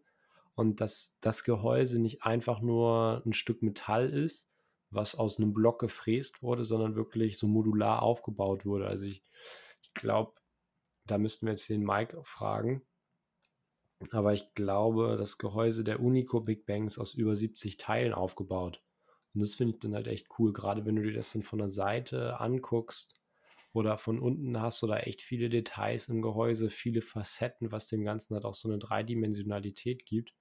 und 0.55 0.81
dass 0.81 1.17
das 1.21 1.43
Gehäuse 1.43 2.01
nicht 2.01 2.23
einfach 2.23 2.61
nur 2.61 3.23
ein 3.25 3.33
Stück 3.33 3.61
Metall 3.63 4.09
ist, 4.09 4.49
was 4.93 5.15
aus 5.15 5.37
einem 5.37 5.53
Block 5.53 5.79
gefräst 5.79 6.41
wurde, 6.43 6.65
sondern 6.65 6.95
wirklich 6.95 7.37
so 7.37 7.47
modular 7.47 8.01
aufgebaut 8.01 8.65
wurde. 8.65 8.87
Also 8.87 9.05
ich 9.05 9.23
ich 9.83 9.93
glaube, 9.93 10.33
da 11.05 11.17
müssten 11.17 11.45
wir 11.45 11.53
jetzt 11.53 11.69
den 11.69 11.83
Mike 11.83 12.23
fragen. 12.23 12.81
Aber 14.11 14.33
ich 14.33 14.53
glaube, 14.53 15.15
das 15.17 15.37
Gehäuse 15.37 15.83
der 15.83 16.01
Unico 16.01 16.41
Big 16.41 16.65
Bang 16.65 16.85
ist 16.85 16.97
aus 16.97 17.13
über 17.13 17.35
70 17.35 17.77
Teilen 17.77 18.13
aufgebaut. 18.13 18.83
Und 19.33 19.41
das 19.41 19.55
finde 19.55 19.73
ich 19.73 19.79
dann 19.79 19.95
halt 19.95 20.07
echt 20.07 20.27
cool, 20.37 20.51
gerade 20.51 20.85
wenn 20.85 20.95
du 20.95 21.03
dir 21.03 21.13
das 21.13 21.31
dann 21.31 21.43
von 21.43 21.59
der 21.59 21.69
Seite 21.69 22.39
anguckst 22.39 23.21
oder 23.71 23.97
von 23.97 24.19
unten 24.19 24.61
hast 24.61 24.83
da 24.83 24.97
echt 24.97 25.21
viele 25.21 25.49
Details 25.49 26.09
im 26.09 26.21
Gehäuse, 26.21 26.69
viele 26.69 27.01
Facetten, 27.01 27.71
was 27.71 27.87
dem 27.87 28.03
Ganzen 28.03 28.35
halt 28.35 28.45
auch 28.45 28.53
so 28.53 28.67
eine 28.67 28.77
Dreidimensionalität 28.77 30.05
gibt. 30.05 30.33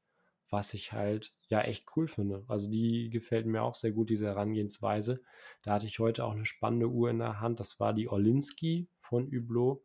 Was 0.52 0.74
ich 0.74 0.92
halt 0.92 1.32
ja 1.48 1.62
echt 1.62 1.86
cool 1.96 2.06
finde. 2.06 2.44
Also 2.46 2.70
die 2.70 3.08
gefällt 3.08 3.46
mir 3.46 3.62
auch 3.62 3.74
sehr 3.74 3.90
gut, 3.90 4.10
diese 4.10 4.26
Herangehensweise. 4.26 5.22
Da 5.62 5.72
hatte 5.72 5.86
ich 5.86 5.98
heute 5.98 6.26
auch 6.26 6.32
eine 6.32 6.44
spannende 6.44 6.88
Uhr 6.88 7.08
in 7.08 7.20
der 7.20 7.40
Hand. 7.40 7.58
Das 7.58 7.80
war 7.80 7.94
die 7.94 8.06
Orlinski 8.06 8.86
von 9.00 9.26
Hublot. 9.32 9.82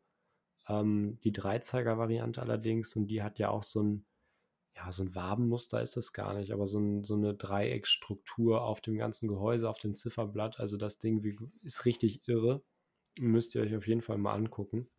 Ähm, 0.67 1.19
die 1.23 1.31
Dreizeiger-Variante 1.31 2.41
allerdings. 2.41 2.97
Und 2.97 3.07
die 3.07 3.23
hat 3.23 3.39
ja 3.39 3.49
auch 3.49 3.63
so 3.63 3.81
ein, 3.81 4.05
ja, 4.75 4.91
so 4.91 5.03
ein 5.03 5.15
Wabenmuster 5.15 5.81
ist 5.81 5.95
das 5.95 6.11
gar 6.11 6.33
nicht, 6.33 6.51
aber 6.51 6.67
so, 6.67 6.79
ein, 6.79 7.03
so 7.05 7.15
eine 7.15 7.33
Dreiecksstruktur 7.33 8.61
auf 8.61 8.81
dem 8.81 8.97
ganzen 8.97 9.29
Gehäuse, 9.29 9.69
auf 9.69 9.79
dem 9.79 9.95
Zifferblatt. 9.95 10.59
Also 10.59 10.75
das 10.75 10.99
Ding 10.99 11.23
ist 11.63 11.85
richtig 11.85 12.27
irre. 12.27 12.61
Müsst 13.17 13.55
ihr 13.55 13.61
euch 13.61 13.73
auf 13.73 13.87
jeden 13.87 14.01
Fall 14.01 14.17
mal 14.17 14.33
angucken. 14.33 14.89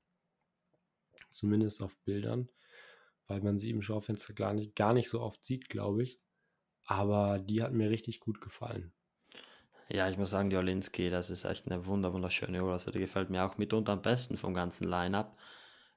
Zumindest 1.29 1.83
auf 1.83 1.95
Bildern 2.05 2.49
weil 3.29 3.41
man 3.41 3.59
sie 3.59 3.71
im 3.71 3.83
Schaufenster 3.83 4.35
gar 4.35 4.55
nicht, 4.55 4.75
gar 4.75 4.95
nicht 4.95 5.09
so 5.09 5.21
oft 5.21 5.45
sieht, 5.45 5.69
glaube 5.69 6.03
ich. 6.03 6.19
Aber 6.87 7.39
die 7.39 7.63
hat 7.63 7.73
mir 7.73 7.91
richtig 7.91 8.21
gut 8.21 8.41
gefallen. 8.41 8.93
Ja, 9.91 10.11
ich 10.11 10.19
muss 10.19 10.31
sagen, 10.31 10.51
die 10.51 10.57
Olinski, 10.57 11.09
das 11.11 11.31
ist 11.31 11.45
echt 11.45 11.67
eine 11.67 11.87
wunder 11.87 12.13
wunderschöne 12.13 12.63
Uhr. 12.65 12.73
Also 12.73 12.91
die 12.91 12.99
gefällt 12.99 13.31
mir 13.31 13.45
auch 13.45 13.57
mitunter 13.59 13.93
am 13.93 14.03
besten 14.03 14.37
vom 14.37 14.55
ganzen 14.55 14.89
Line-Up. 14.89 15.39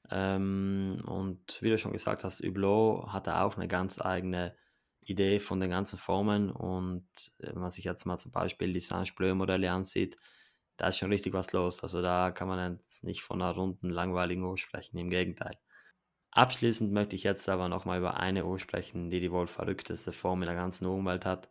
Ähm, 0.10 1.02
und 1.06 1.62
wie 1.62 1.70
du 1.70 1.78
schon 1.78 1.94
gesagt 1.94 2.24
hast, 2.24 2.42
Hublot 2.42 3.08
hatte 3.08 3.42
auch 3.42 3.58
eine 3.58 3.68
ganz 3.68 4.02
eigene 4.02 4.56
Idee 5.02 5.40
von 5.40 5.60
den 5.60 5.70
ganzen 5.70 5.98
Formen. 5.98 6.52
Und 6.52 7.06
wenn 7.40 7.60
man 7.60 7.72
sich 7.72 7.86
jetzt 7.86 8.06
mal 8.06 8.18
zum 8.18 8.32
Beispiel 8.32 8.72
die 8.74 8.80
Saint-Bleu-Modelle 8.80 9.72
ansieht, 9.72 10.18
da 10.78 10.88
ist 10.88 10.98
schon 10.98 11.12
richtig 11.12 11.34
was 11.34 11.52
los. 11.54 11.84
Also 11.84 12.02
da 12.02 12.32
kann 12.32 12.48
man 12.48 12.74
jetzt 12.74 13.04
nicht 13.04 13.22
von 13.22 13.42
einer 13.42 13.52
runden, 13.52 13.90
langweiligen 13.90 14.44
Uhr 14.44 14.58
sprechen, 14.58 14.98
im 14.98 15.10
Gegenteil. 15.10 15.58
Abschließend 16.32 16.94
möchte 16.94 17.16
ich 17.16 17.24
jetzt 17.24 17.48
aber 17.50 17.68
nochmal 17.68 18.00
über 18.00 18.18
eine 18.18 18.46
Uhr 18.46 18.60
sprechen, 18.60 19.10
die 19.10 19.20
die 19.20 19.32
wohl 19.32 19.48
verrückteste 19.48 20.12
Form 20.14 20.42
in 20.42 20.48
der 20.48 20.56
ganzen 20.56 20.86
Umwelt 20.86 21.26
hat. 21.26 21.50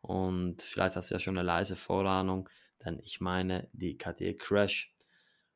Und 0.00 0.62
vielleicht 0.62 0.96
hast 0.96 1.10
du 1.10 1.14
ja 1.14 1.18
schon 1.20 1.36
eine 1.38 1.46
leise 1.46 1.76
Vorahnung, 1.76 2.48
denn 2.84 3.00
ich 3.02 3.20
meine 3.20 3.68
die 3.72 3.96
Cartier 3.98 4.36
Crash. 4.36 4.94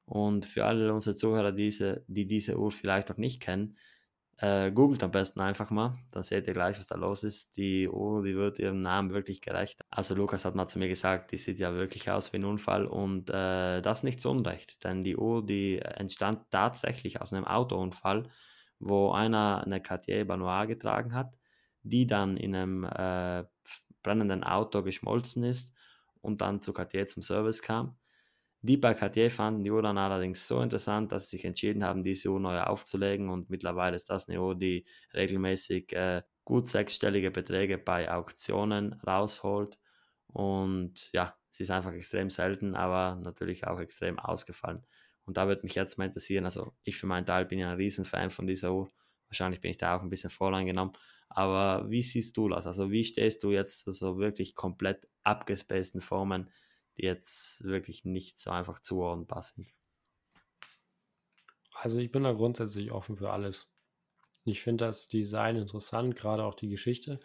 Und 0.05 0.47
für 0.47 0.65
alle 0.65 0.93
unsere 0.95 1.17
Zuhörer, 1.17 1.53
diese, 1.53 2.05
die 2.09 2.27
diese 2.27 2.59
Uhr 2.59 2.71
vielleicht 2.73 3.09
noch 3.09 3.17
nicht 3.19 3.41
kennen, 3.43 3.77
äh, 4.39 4.71
googelt 4.73 5.03
am 5.03 5.11
besten 5.13 5.41
einfach 5.41 5.71
mal, 5.71 5.99
dann 6.11 6.23
seht 6.23 6.47
ihr 6.47 6.53
gleich, 6.53 6.79
was 6.79 6.89
da 6.89 6.97
los 6.97 7.25
ist. 7.25 7.57
Die 7.57 7.89
Uhr, 7.89 8.23
die 8.25 8.37
wird 8.37 8.59
ihrem 8.59 8.83
Namen 8.83 9.13
wirklich 9.13 9.41
gerecht. 9.41 9.81
Also 9.91 10.15
Lukas 10.15 10.45
hat 10.45 10.55
mal 10.57 10.67
zu 10.67 10.79
mir 10.79 10.89
gesagt, 10.89 11.33
die 11.33 11.39
sieht 11.39 11.61
ja 11.61 11.75
wirklich 11.75 12.11
aus 12.11 12.33
wie 12.33 12.39
ein 12.39 12.45
Unfall 12.45 12.87
und 12.87 13.31
äh, 13.31 13.81
das 13.83 14.03
nicht 14.03 14.21
zu 14.21 14.31
Unrecht, 14.31 14.85
denn 14.85 15.03
die 15.03 15.17
Uhr, 15.17 15.45
die 15.47 15.79
entstand 15.81 16.51
tatsächlich 16.51 17.21
aus 17.21 17.33
einem 17.33 17.47
Autounfall 17.47 18.29
wo 18.79 19.13
einer 19.13 19.63
eine 19.65 19.81
Cartier 19.83 20.25
Banois 20.27 20.67
getragen 20.67 21.15
hat, 21.15 21.37
die 21.83 22.07
dann 22.07 22.37
in 22.37 22.55
einem 22.55 22.85
äh, 22.85 23.45
brennenden 24.03 24.45
Auto 24.45 24.83
geschmolzen 24.83 25.45
ist 25.45 25.73
und 26.21 26.41
dann 26.41 26.63
zu 26.63 26.73
Cartier 26.73 27.07
zum 27.07 27.23
Service 27.23 27.63
kam. 27.63 27.99
Die 28.63 28.77
bei 28.77 28.95
Cartier 28.95 29.31
fanden 29.31 29.63
die 29.65 29.71
Uhr 29.71 29.83
dann 29.83 29.99
allerdings 29.99 30.47
so 30.49 30.61
interessant, 30.61 31.13
dass 31.13 31.31
sie 31.31 31.37
sich 31.37 31.45
entschieden 31.45 31.85
haben, 31.85 32.03
diese 32.05 32.31
Uhr 32.31 32.41
neu 32.41 32.61
aufzulegen 32.61 33.29
und 33.31 33.49
mittlerweile 33.51 33.95
ist 33.97 34.11
das 34.11 34.29
eine 34.29 34.41
Uhr, 34.43 34.57
die 34.57 34.87
regelmäßig 35.15 35.93
äh, 35.93 36.23
gut 36.45 36.69
sechsstellige 36.69 37.31
Beträge 37.31 37.79
bei 37.79 38.11
Auktionen 38.13 38.95
rausholt 39.07 39.79
und 40.29 41.11
ja, 41.13 41.37
sie 41.51 41.63
ist 41.65 41.71
einfach 41.71 41.93
extrem 41.93 42.31
selten, 42.31 42.75
aber 42.75 43.17
natürlich 43.23 43.67
auch 43.67 43.79
extrem 43.81 44.19
ausgefallen. 44.19 44.85
Und 45.27 45.37
da 45.37 45.49
würde 45.49 45.63
mich 45.63 45.75
jetzt 45.75 45.99
mal 45.99 46.07
interessieren, 46.07 46.45
also 46.45 46.73
ich 46.85 46.97
für 46.97 47.07
meinen 47.07 47.27
Teil 47.27 47.45
bin 47.45 47.59
ja 47.59 47.71
ein 47.71 47.77
Riesenfan 47.77 48.31
von 48.31 48.47
dieser 48.47 48.73
Uhr. 48.73 48.91
Wahrscheinlich 49.29 49.61
bin 49.61 49.73
ich 49.73 49.77
da 49.77 49.97
auch 49.97 50.03
ein 50.03 50.09
bisschen 50.09 50.31
voreingenommen. 50.31 50.95
Aber 51.29 51.91
wie 51.91 52.03
siehst 52.03 52.37
du 52.37 52.49
das? 52.49 52.67
Also 52.67 52.91
wie 52.91 53.05
stehst 53.05 53.43
du 53.43 53.51
jetzt 53.51 53.85
so 53.85 54.19
wirklich 54.19 54.55
komplett 54.55 55.09
abgespaceden 55.25 56.01
Formen, 56.01 56.51
die 56.97 57.03
jetzt 57.03 57.65
wirklich 57.65 58.05
nicht 58.05 58.39
so 58.39 58.51
einfach 58.51 58.81
zuordnenbar 58.81 59.43
sind? 59.43 59.69
Also 61.75 61.99
ich 61.99 62.11
bin 62.11 62.23
da 62.23 62.33
grundsätzlich 62.33 62.93
offen 62.93 63.17
für 63.17 63.31
alles. 63.31 63.69
Ich 64.45 64.63
finde 64.63 64.87
das 64.87 65.09
Design 65.09 65.57
interessant, 65.57 66.15
gerade 66.15 66.45
auch 66.45 66.55
die 66.55 66.69
Geschichte. 66.69 67.19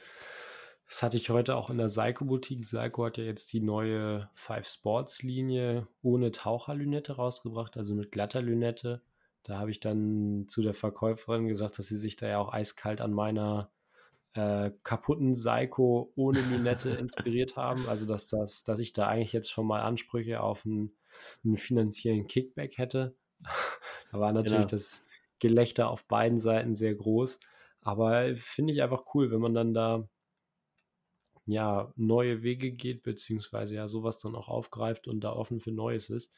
Das 0.92 1.04
hatte 1.04 1.16
ich 1.16 1.30
heute 1.30 1.56
auch 1.56 1.70
in 1.70 1.78
der 1.78 1.88
Seiko-Boutique. 1.88 2.66
Seiko 2.66 3.06
hat 3.06 3.18
ja 3.18 3.24
jetzt 3.24 3.54
die 3.54 3.62
neue 3.62 4.30
Five 4.34 4.68
Sports-Linie 4.68 5.88
ohne 6.02 6.32
Taucherlünette 6.32 7.14
rausgebracht, 7.14 7.78
also 7.78 7.96
mit 7.96 8.12
glatter 8.12 8.42
Lünette. 8.42 9.02
Da 9.44 9.58
habe 9.58 9.72
ich 9.72 9.80
dann 9.80 10.50
zu 10.50 10.62
der 10.62 10.74
Verkäuferin 10.74 11.48
gesagt, 11.48 11.80
dass 11.80 11.88
sie 11.88 11.96
sich 11.96 12.18
da 12.18 12.28
ja 12.28 12.40
auch 12.40 12.52
eiskalt 12.52 13.00
an 13.00 13.14
meiner 13.14 13.72
äh, 14.34 14.72
kaputten 14.84 15.34
Seiko 15.34 16.12
ohne 16.18 16.42
Lünette 16.42 16.90
inspiriert 17.00 17.56
haben. 17.56 17.88
Also 17.88 18.06
dass, 18.06 18.28
das, 18.28 18.66
dass 18.66 18.80
ich 18.80 18.92
da 18.92 19.08
eigentlich 19.08 19.32
jetzt 19.32 19.50
schon 19.50 19.68
mal 19.68 19.84
Ansprüche 19.84 20.42
auf 20.42 20.66
einen, 20.66 20.92
einen 21.46 21.56
finanziellen 21.56 22.28
Kickback 22.28 22.78
hätte. 22.78 23.16
da 24.12 24.20
war 24.20 24.34
natürlich 24.34 24.68
genau. 24.68 24.72
das 24.72 25.06
Gelächter 25.40 25.90
auf 25.90 26.06
beiden 26.10 26.38
Seiten 26.38 26.76
sehr 26.76 26.96
groß. 26.96 27.40
Aber 27.80 28.36
finde 28.36 28.74
ich 28.74 28.84
einfach 28.84 29.06
cool, 29.16 29.32
wenn 29.32 29.40
man 29.40 29.54
dann 29.54 29.74
da 29.74 30.10
ja, 31.46 31.94
neue 31.96 32.44
Wege 32.44 32.72
geht, 32.72 33.04
beziehungsweise 33.04 33.76
ja 33.76 33.88
sowas 33.88 34.18
dann 34.18 34.36
auch 34.36 34.48
aufgreift 34.48 35.08
und 35.08 35.22
da 35.22 35.34
offen 35.34 35.60
für 35.60 35.72
Neues 35.72 36.10
ist. 36.10 36.34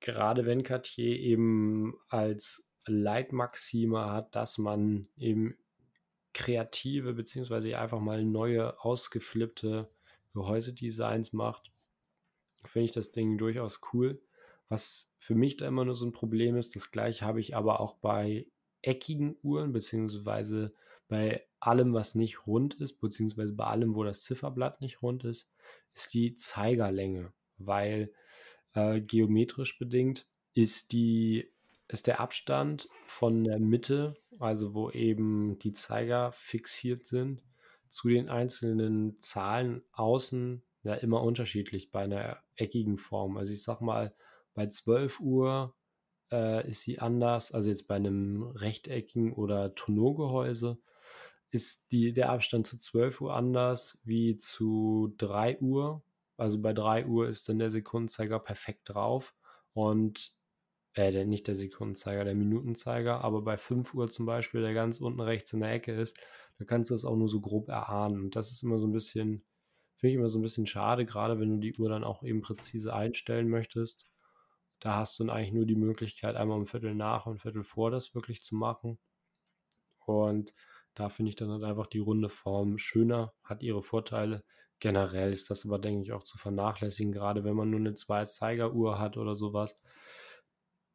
Gerade 0.00 0.46
wenn 0.46 0.62
Cartier 0.62 1.18
eben 1.18 1.94
als 2.08 2.68
Leitmaxime 2.86 4.10
hat, 4.10 4.34
dass 4.34 4.58
man 4.58 5.08
eben 5.16 5.56
kreative, 6.32 7.14
beziehungsweise 7.14 7.76
einfach 7.78 8.00
mal 8.00 8.24
neue, 8.24 8.80
ausgeflippte 8.82 9.88
Gehäusedesigns 10.34 11.32
macht, 11.32 11.72
finde 12.64 12.86
ich 12.86 12.92
das 12.92 13.10
Ding 13.10 13.38
durchaus 13.38 13.80
cool. 13.92 14.20
Was 14.68 15.12
für 15.18 15.34
mich 15.34 15.56
da 15.56 15.66
immer 15.66 15.84
nur 15.84 15.94
so 15.94 16.06
ein 16.06 16.12
Problem 16.12 16.56
ist, 16.56 16.76
das 16.76 16.90
gleiche 16.90 17.24
habe 17.24 17.40
ich 17.40 17.56
aber 17.56 17.80
auch 17.80 17.94
bei 17.94 18.46
eckigen 18.82 19.36
Uhren, 19.42 19.72
beziehungsweise 19.72 20.74
bei 21.08 21.47
allem, 21.60 21.92
was 21.92 22.14
nicht 22.14 22.46
rund 22.46 22.74
ist, 22.74 23.00
beziehungsweise 23.00 23.54
bei 23.54 23.64
allem, 23.64 23.94
wo 23.94 24.04
das 24.04 24.22
Zifferblatt 24.22 24.80
nicht 24.80 25.02
rund 25.02 25.24
ist, 25.24 25.50
ist 25.94 26.14
die 26.14 26.36
Zeigerlänge, 26.36 27.32
weil 27.56 28.12
äh, 28.74 29.00
geometrisch 29.00 29.78
bedingt 29.78 30.26
ist 30.54 30.92
die 30.92 31.52
ist 31.90 32.06
der 32.06 32.20
Abstand 32.20 32.88
von 33.06 33.44
der 33.44 33.58
Mitte, 33.58 34.14
also 34.38 34.74
wo 34.74 34.90
eben 34.90 35.58
die 35.58 35.72
Zeiger 35.72 36.32
fixiert 36.32 37.06
sind, 37.06 37.42
zu 37.88 38.08
den 38.08 38.28
einzelnen 38.28 39.18
Zahlen 39.20 39.82
außen 39.92 40.62
ja 40.82 40.94
immer 40.94 41.22
unterschiedlich 41.22 41.90
bei 41.90 42.02
einer 42.02 42.42
eckigen 42.56 42.98
Form. 42.98 43.36
Also 43.36 43.52
ich 43.52 43.62
sag 43.62 43.80
mal, 43.80 44.14
bei 44.54 44.66
12 44.66 45.20
Uhr 45.20 45.74
äh, 46.30 46.68
ist 46.68 46.82
sie 46.82 46.98
anders, 46.98 47.52
also 47.52 47.68
jetzt 47.68 47.88
bei 47.88 47.96
einem 47.96 48.42
rechteckigen 48.42 49.32
oder 49.32 49.74
Tonneaugehäuse 49.74 50.78
ist 51.50 51.90
die, 51.92 52.12
der 52.12 52.30
Abstand 52.30 52.66
zu 52.66 52.76
12 52.76 53.20
Uhr 53.20 53.34
anders 53.34 54.02
wie 54.04 54.36
zu 54.36 55.14
3 55.18 55.58
Uhr. 55.60 56.02
Also 56.36 56.60
bei 56.60 56.72
3 56.72 57.06
Uhr 57.06 57.28
ist 57.28 57.48
dann 57.48 57.58
der 57.58 57.70
Sekundenzeiger 57.70 58.38
perfekt 58.38 58.82
drauf 58.90 59.34
und 59.72 60.32
äh, 60.94 61.12
der, 61.12 61.26
nicht 61.26 61.46
der 61.46 61.54
Sekundenzeiger, 61.54 62.24
der 62.24 62.34
Minutenzeiger, 62.34 63.22
aber 63.22 63.42
bei 63.42 63.56
5 63.56 63.94
Uhr 63.94 64.10
zum 64.10 64.26
Beispiel, 64.26 64.60
der 64.60 64.74
ganz 64.74 65.00
unten 65.00 65.20
rechts 65.20 65.52
in 65.52 65.60
der 65.60 65.72
Ecke 65.72 65.92
ist, 65.92 66.18
da 66.58 66.64
kannst 66.64 66.90
du 66.90 66.94
das 66.94 67.04
auch 67.04 67.16
nur 67.16 67.28
so 67.28 67.40
grob 67.40 67.68
erahnen. 67.68 68.20
Und 68.20 68.36
das 68.36 68.50
ist 68.50 68.62
immer 68.62 68.78
so 68.78 68.86
ein 68.86 68.92
bisschen, 68.92 69.44
finde 69.96 70.10
ich 70.10 70.14
immer 70.16 70.28
so 70.28 70.38
ein 70.38 70.42
bisschen 70.42 70.66
schade, 70.66 71.04
gerade 71.06 71.40
wenn 71.40 71.50
du 71.50 71.58
die 71.58 71.78
Uhr 71.78 71.88
dann 71.88 72.04
auch 72.04 72.22
eben 72.22 72.42
präzise 72.42 72.94
einstellen 72.94 73.48
möchtest. 73.48 74.06
Da 74.80 74.96
hast 74.96 75.18
du 75.18 75.24
dann 75.24 75.36
eigentlich 75.36 75.52
nur 75.52 75.66
die 75.66 75.76
Möglichkeit, 75.76 76.36
einmal 76.36 76.58
um 76.58 76.66
Viertel 76.66 76.94
nach 76.94 77.26
und 77.26 77.40
Viertel 77.40 77.64
vor 77.64 77.90
das 77.90 78.14
wirklich 78.14 78.42
zu 78.42 78.54
machen. 78.56 78.98
Und 80.04 80.54
da 80.98 81.08
finde 81.10 81.30
ich 81.30 81.36
dann 81.36 81.50
halt 81.50 81.62
einfach 81.62 81.86
die 81.86 82.00
runde 82.00 82.28
Form 82.28 82.76
schöner, 82.76 83.32
hat 83.44 83.62
ihre 83.62 83.82
Vorteile. 83.82 84.42
Generell 84.80 85.30
ist 85.30 85.48
das 85.48 85.64
aber, 85.64 85.78
denke 85.78 86.02
ich, 86.02 86.12
auch 86.12 86.24
zu 86.24 86.38
vernachlässigen, 86.38 87.12
gerade 87.12 87.44
wenn 87.44 87.54
man 87.54 87.70
nur 87.70 87.78
eine 87.78 87.94
Zwei-Zeiger-Uhr 87.94 88.98
hat 88.98 89.16
oder 89.16 89.36
sowas. 89.36 89.80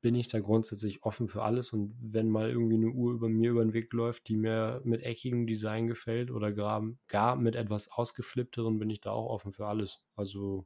Bin 0.02 0.16
ich 0.16 0.28
da 0.28 0.40
grundsätzlich 0.40 1.04
offen 1.04 1.30
für 1.30 1.44
alles 1.44 1.72
und 1.72 1.96
wenn 2.02 2.30
mal 2.30 2.50
irgendwie 2.50 2.76
eine 2.76 2.90
Uhr 2.90 3.14
über 3.14 3.30
mir 3.30 3.52
über 3.52 3.64
den 3.64 3.72
Weg 3.72 3.94
läuft, 3.94 4.28
die 4.28 4.36
mir 4.36 4.82
mit 4.84 5.04
eckigem 5.04 5.48
Design 5.48 5.88
gefällt 5.88 6.32
oder 6.32 6.52
gar, 6.52 6.84
gar 7.08 7.38
mit 7.38 7.56
etwas 7.56 7.90
ausgeflippteren, 7.90 8.80
bin 8.80 8.90
ich 8.90 9.00
da 9.00 9.12
auch 9.12 9.30
offen 9.30 9.54
für 9.54 9.68
alles. 9.68 10.04
Also 10.18 10.66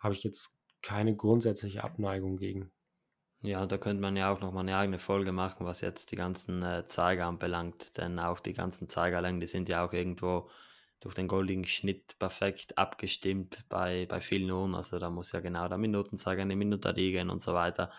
habe 0.00 0.14
ich 0.14 0.24
jetzt 0.24 0.58
keine 0.82 1.14
grundsätzliche 1.14 1.84
Abneigung 1.84 2.36
gegen. 2.38 2.72
Ja, 3.44 3.66
da 3.66 3.76
könnte 3.76 4.00
man 4.00 4.16
ja 4.16 4.32
auch 4.32 4.40
noch 4.40 4.52
mal 4.52 4.60
eine 4.60 4.76
eigene 4.76 5.00
Folge 5.00 5.32
machen, 5.32 5.66
was 5.66 5.80
jetzt 5.80 6.12
die 6.12 6.16
ganzen 6.16 6.62
äh, 6.62 6.84
Zeiger 6.86 7.26
anbelangt, 7.26 7.98
denn 7.98 8.20
auch 8.20 8.38
die 8.38 8.52
ganzen 8.52 8.86
Zeigerlängen, 8.86 9.40
die 9.40 9.48
sind 9.48 9.68
ja 9.68 9.84
auch 9.84 9.92
irgendwo 9.92 10.48
durch 11.00 11.16
den 11.16 11.26
goldigen 11.26 11.64
Schnitt 11.64 12.16
perfekt 12.20 12.78
abgestimmt 12.78 13.64
bei, 13.68 14.06
bei 14.06 14.20
vielen 14.20 14.48
Uhren. 14.48 14.76
Also 14.76 15.00
da 15.00 15.10
muss 15.10 15.32
ja 15.32 15.40
genau 15.40 15.66
der 15.66 15.76
Minutenzeiger 15.78 16.42
eine 16.42 16.54
Minute 16.54 16.92
liegen 16.92 17.30
und 17.30 17.42
so 17.42 17.52
weiter. 17.52 17.90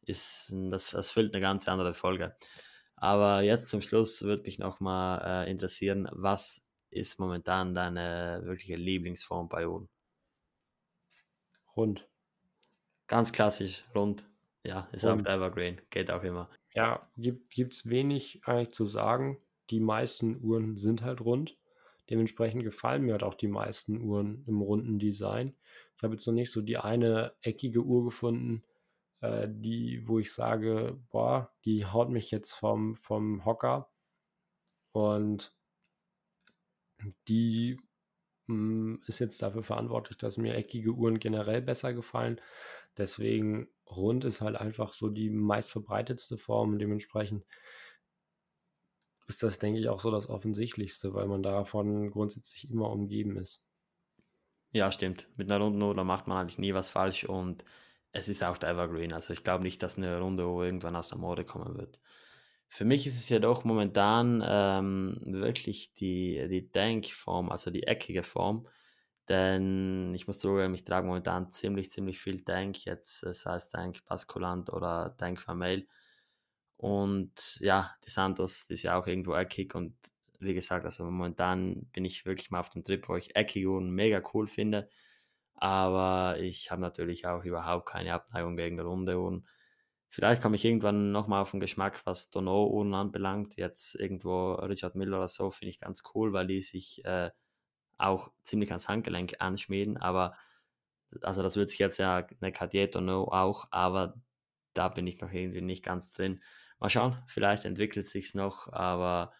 Ist, 0.00 0.54
das, 0.70 0.90
das 0.90 1.10
füllt 1.10 1.34
eine 1.34 1.42
ganz 1.42 1.68
andere 1.68 1.92
Folge. 1.92 2.34
Aber 2.96 3.42
jetzt 3.42 3.68
zum 3.68 3.82
Schluss 3.82 4.22
würde 4.22 4.44
mich 4.44 4.58
noch 4.58 4.80
mal 4.80 5.44
äh, 5.44 5.50
interessieren, 5.50 6.08
was 6.12 6.66
ist 6.88 7.20
momentan 7.20 7.74
deine 7.74 8.40
wirkliche 8.44 8.76
Lieblingsform 8.76 9.50
bei 9.50 9.68
Uhren? 9.68 9.90
Rund. 11.76 12.08
Ganz 13.06 13.32
klassisch, 13.32 13.84
rund. 13.94 14.26
Ja, 14.66 14.88
ist 14.90 15.06
Rund. 15.06 15.28
auch 15.28 15.32
Evergreen, 15.32 15.80
geht 15.90 16.10
auch 16.10 16.24
immer. 16.24 16.50
Ja, 16.74 17.08
gibt 17.16 17.72
es 17.72 17.88
wenig 17.88 18.40
eigentlich 18.44 18.72
zu 18.72 18.84
sagen. 18.84 19.38
Die 19.70 19.80
meisten 19.80 20.42
Uhren 20.42 20.76
sind 20.76 21.02
halt 21.02 21.20
rund. 21.20 21.56
Dementsprechend 22.10 22.64
gefallen 22.64 23.02
mir 23.02 23.12
halt 23.12 23.22
auch 23.22 23.34
die 23.34 23.48
meisten 23.48 24.00
Uhren 24.00 24.44
im 24.46 24.60
runden 24.60 24.98
Design. 24.98 25.54
Ich 25.96 26.02
habe 26.02 26.14
jetzt 26.14 26.26
noch 26.26 26.34
nicht 26.34 26.50
so 26.50 26.62
die 26.62 26.78
eine 26.78 27.32
eckige 27.42 27.82
Uhr 27.82 28.04
gefunden, 28.04 28.64
äh, 29.20 29.48
die, 29.48 30.06
wo 30.06 30.18
ich 30.18 30.32
sage, 30.32 30.98
boah, 31.10 31.52
die 31.64 31.86
haut 31.86 32.10
mich 32.10 32.30
jetzt 32.30 32.52
vom, 32.52 32.94
vom 32.94 33.44
Hocker. 33.44 33.88
Und 34.92 35.54
die 37.28 37.78
mh, 38.46 38.54
hm, 38.54 39.02
ist 39.06 39.20
jetzt 39.20 39.40
dafür 39.42 39.62
verantwortlich, 39.62 40.18
dass 40.18 40.38
mir 40.38 40.54
eckige 40.54 40.90
Uhren 40.90 41.20
generell 41.20 41.62
besser 41.62 41.92
gefallen. 41.94 42.40
Deswegen 42.98 43.68
rund 43.88 44.24
ist 44.24 44.40
halt 44.40 44.56
einfach 44.56 44.92
so 44.92 45.08
die 45.08 45.30
meistverbreitetste 45.30 46.36
Form 46.36 46.78
dementsprechend 46.78 47.44
ist 49.28 49.42
das, 49.42 49.58
denke 49.58 49.80
ich, 49.80 49.88
auch 49.88 50.00
so 50.00 50.10
das 50.10 50.28
Offensichtlichste, 50.28 51.14
weil 51.14 51.26
man 51.26 51.42
davon 51.42 52.10
grundsätzlich 52.10 52.70
immer 52.70 52.90
umgeben 52.90 53.36
ist. 53.36 53.64
Ja, 54.72 54.92
stimmt. 54.92 55.28
Mit 55.36 55.50
einer 55.50 55.64
runden 55.64 55.96
da 55.96 56.04
macht 56.04 56.26
man 56.26 56.38
eigentlich 56.38 56.58
nie 56.58 56.74
was 56.74 56.90
falsch 56.90 57.24
und 57.24 57.64
es 58.12 58.28
ist 58.28 58.42
auch 58.44 58.58
der 58.58 58.70
Evergreen. 58.70 59.12
Also 59.12 59.32
ich 59.32 59.42
glaube 59.42 59.64
nicht, 59.64 59.82
dass 59.82 59.96
eine 59.96 60.20
runde 60.20 60.46
Uhr 60.46 60.64
irgendwann 60.64 60.96
aus 60.96 61.08
der 61.08 61.18
Mode 61.18 61.44
kommen 61.44 61.76
wird. 61.76 62.00
Für 62.68 62.84
mich 62.84 63.06
ist 63.06 63.16
es 63.16 63.28
ja 63.28 63.38
doch 63.38 63.64
momentan 63.64 64.42
ähm, 64.46 65.18
wirklich 65.24 65.94
die, 65.94 66.46
die 66.48 66.70
Denkform, 66.70 67.50
also 67.50 67.70
die 67.70 67.84
eckige 67.84 68.22
Form. 68.22 68.66
Denn 69.28 70.14
ich 70.14 70.26
muss 70.26 70.38
zugeben, 70.38 70.74
ich 70.74 70.84
trage 70.84 71.06
momentan 71.06 71.50
ziemlich, 71.50 71.90
ziemlich 71.90 72.20
viel 72.20 72.44
Tank, 72.44 72.84
jetzt 72.84 73.24
äh, 73.24 73.32
sei 73.34 73.56
es 73.56 73.68
Tank 73.68 74.04
Baskulant 74.06 74.72
oder 74.72 75.16
Tank 75.16 75.40
Vermeil. 75.40 75.86
Und 76.76 77.58
ja, 77.60 77.94
die 78.04 78.10
Santos, 78.10 78.66
die 78.66 78.74
ist 78.74 78.82
ja 78.84 78.98
auch 78.98 79.06
irgendwo 79.06 79.34
eckig 79.34 79.74
und 79.74 79.96
wie 80.38 80.54
gesagt, 80.54 80.84
also 80.84 81.04
momentan 81.04 81.86
bin 81.92 82.04
ich 82.04 82.26
wirklich 82.26 82.50
mal 82.50 82.60
auf 82.60 82.70
dem 82.70 82.84
Trip, 82.84 83.08
wo 83.08 83.16
ich 83.16 83.34
eckige 83.36 83.68
Uhren 83.68 83.90
mega 83.90 84.22
cool 84.34 84.46
finde. 84.46 84.88
Aber 85.54 86.38
ich 86.40 86.70
habe 86.70 86.82
natürlich 86.82 87.26
auch 87.26 87.44
überhaupt 87.44 87.88
keine 87.88 88.14
Abneigung 88.14 88.56
gegen 88.56 88.78
runde 88.80 89.18
Uhren. 89.18 89.46
Vielleicht 90.08 90.42
komme 90.42 90.56
ich 90.56 90.64
irgendwann 90.64 91.12
nochmal 91.12 91.42
auf 91.42 91.50
den 91.52 91.60
Geschmack, 91.60 92.02
was 92.06 92.30
Donau-Uhren 92.30 92.94
anbelangt. 92.94 93.56
Jetzt 93.56 93.94
irgendwo 93.96 94.54
Richard 94.54 94.94
Miller 94.96 95.18
oder 95.18 95.28
so 95.28 95.50
finde 95.50 95.70
ich 95.70 95.80
ganz 95.80 96.02
cool, 96.14 96.32
weil 96.32 96.46
die 96.46 96.60
sich 96.62 97.04
äh, 97.04 97.30
auch 97.98 98.32
ziemlich 98.42 98.70
ans 98.70 98.88
Handgelenk 98.88 99.36
anschmieden. 99.40 99.96
Aber 99.96 100.36
also 101.22 101.42
das 101.42 101.56
wird 101.56 101.70
sich 101.70 101.78
jetzt 101.78 101.98
ja 101.98 102.26
eine 102.40 102.52
Cartier 102.52 102.88
Donau 102.88 103.28
auch, 103.28 103.68
aber 103.70 104.20
da 104.74 104.88
bin 104.88 105.06
ich 105.06 105.20
noch 105.20 105.32
irgendwie 105.32 105.62
nicht 105.62 105.84
ganz 105.84 106.12
drin. 106.12 106.42
Mal 106.78 106.90
schauen, 106.90 107.22
vielleicht 107.26 107.64
entwickelt 107.64 108.06
sich 108.06 108.34
noch, 108.34 108.72
aber 108.72 109.32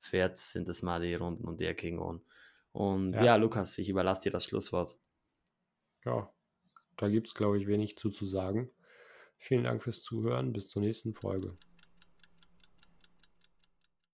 für 0.00 0.18
jetzt 0.18 0.52
sind 0.52 0.68
das 0.68 0.82
mal 0.82 1.00
die 1.00 1.14
Runden 1.14 1.46
und 1.46 1.60
die 1.60 1.98
Ohren. 1.98 2.22
Und 2.72 3.14
ja. 3.14 3.24
ja, 3.24 3.36
Lukas, 3.36 3.78
ich 3.78 3.88
überlasse 3.88 4.22
dir 4.22 4.32
das 4.32 4.44
Schlusswort. 4.44 4.98
Ja, 6.04 6.32
da 6.96 7.08
gibt 7.08 7.28
es, 7.28 7.34
glaube 7.34 7.58
ich, 7.58 7.66
wenig 7.66 7.96
zu, 7.96 8.10
zu 8.10 8.26
sagen. 8.26 8.70
Vielen 9.38 9.64
Dank 9.64 9.82
fürs 9.82 10.02
Zuhören. 10.02 10.52
Bis 10.52 10.68
zur 10.68 10.82
nächsten 10.82 11.14
Folge. 11.14 11.54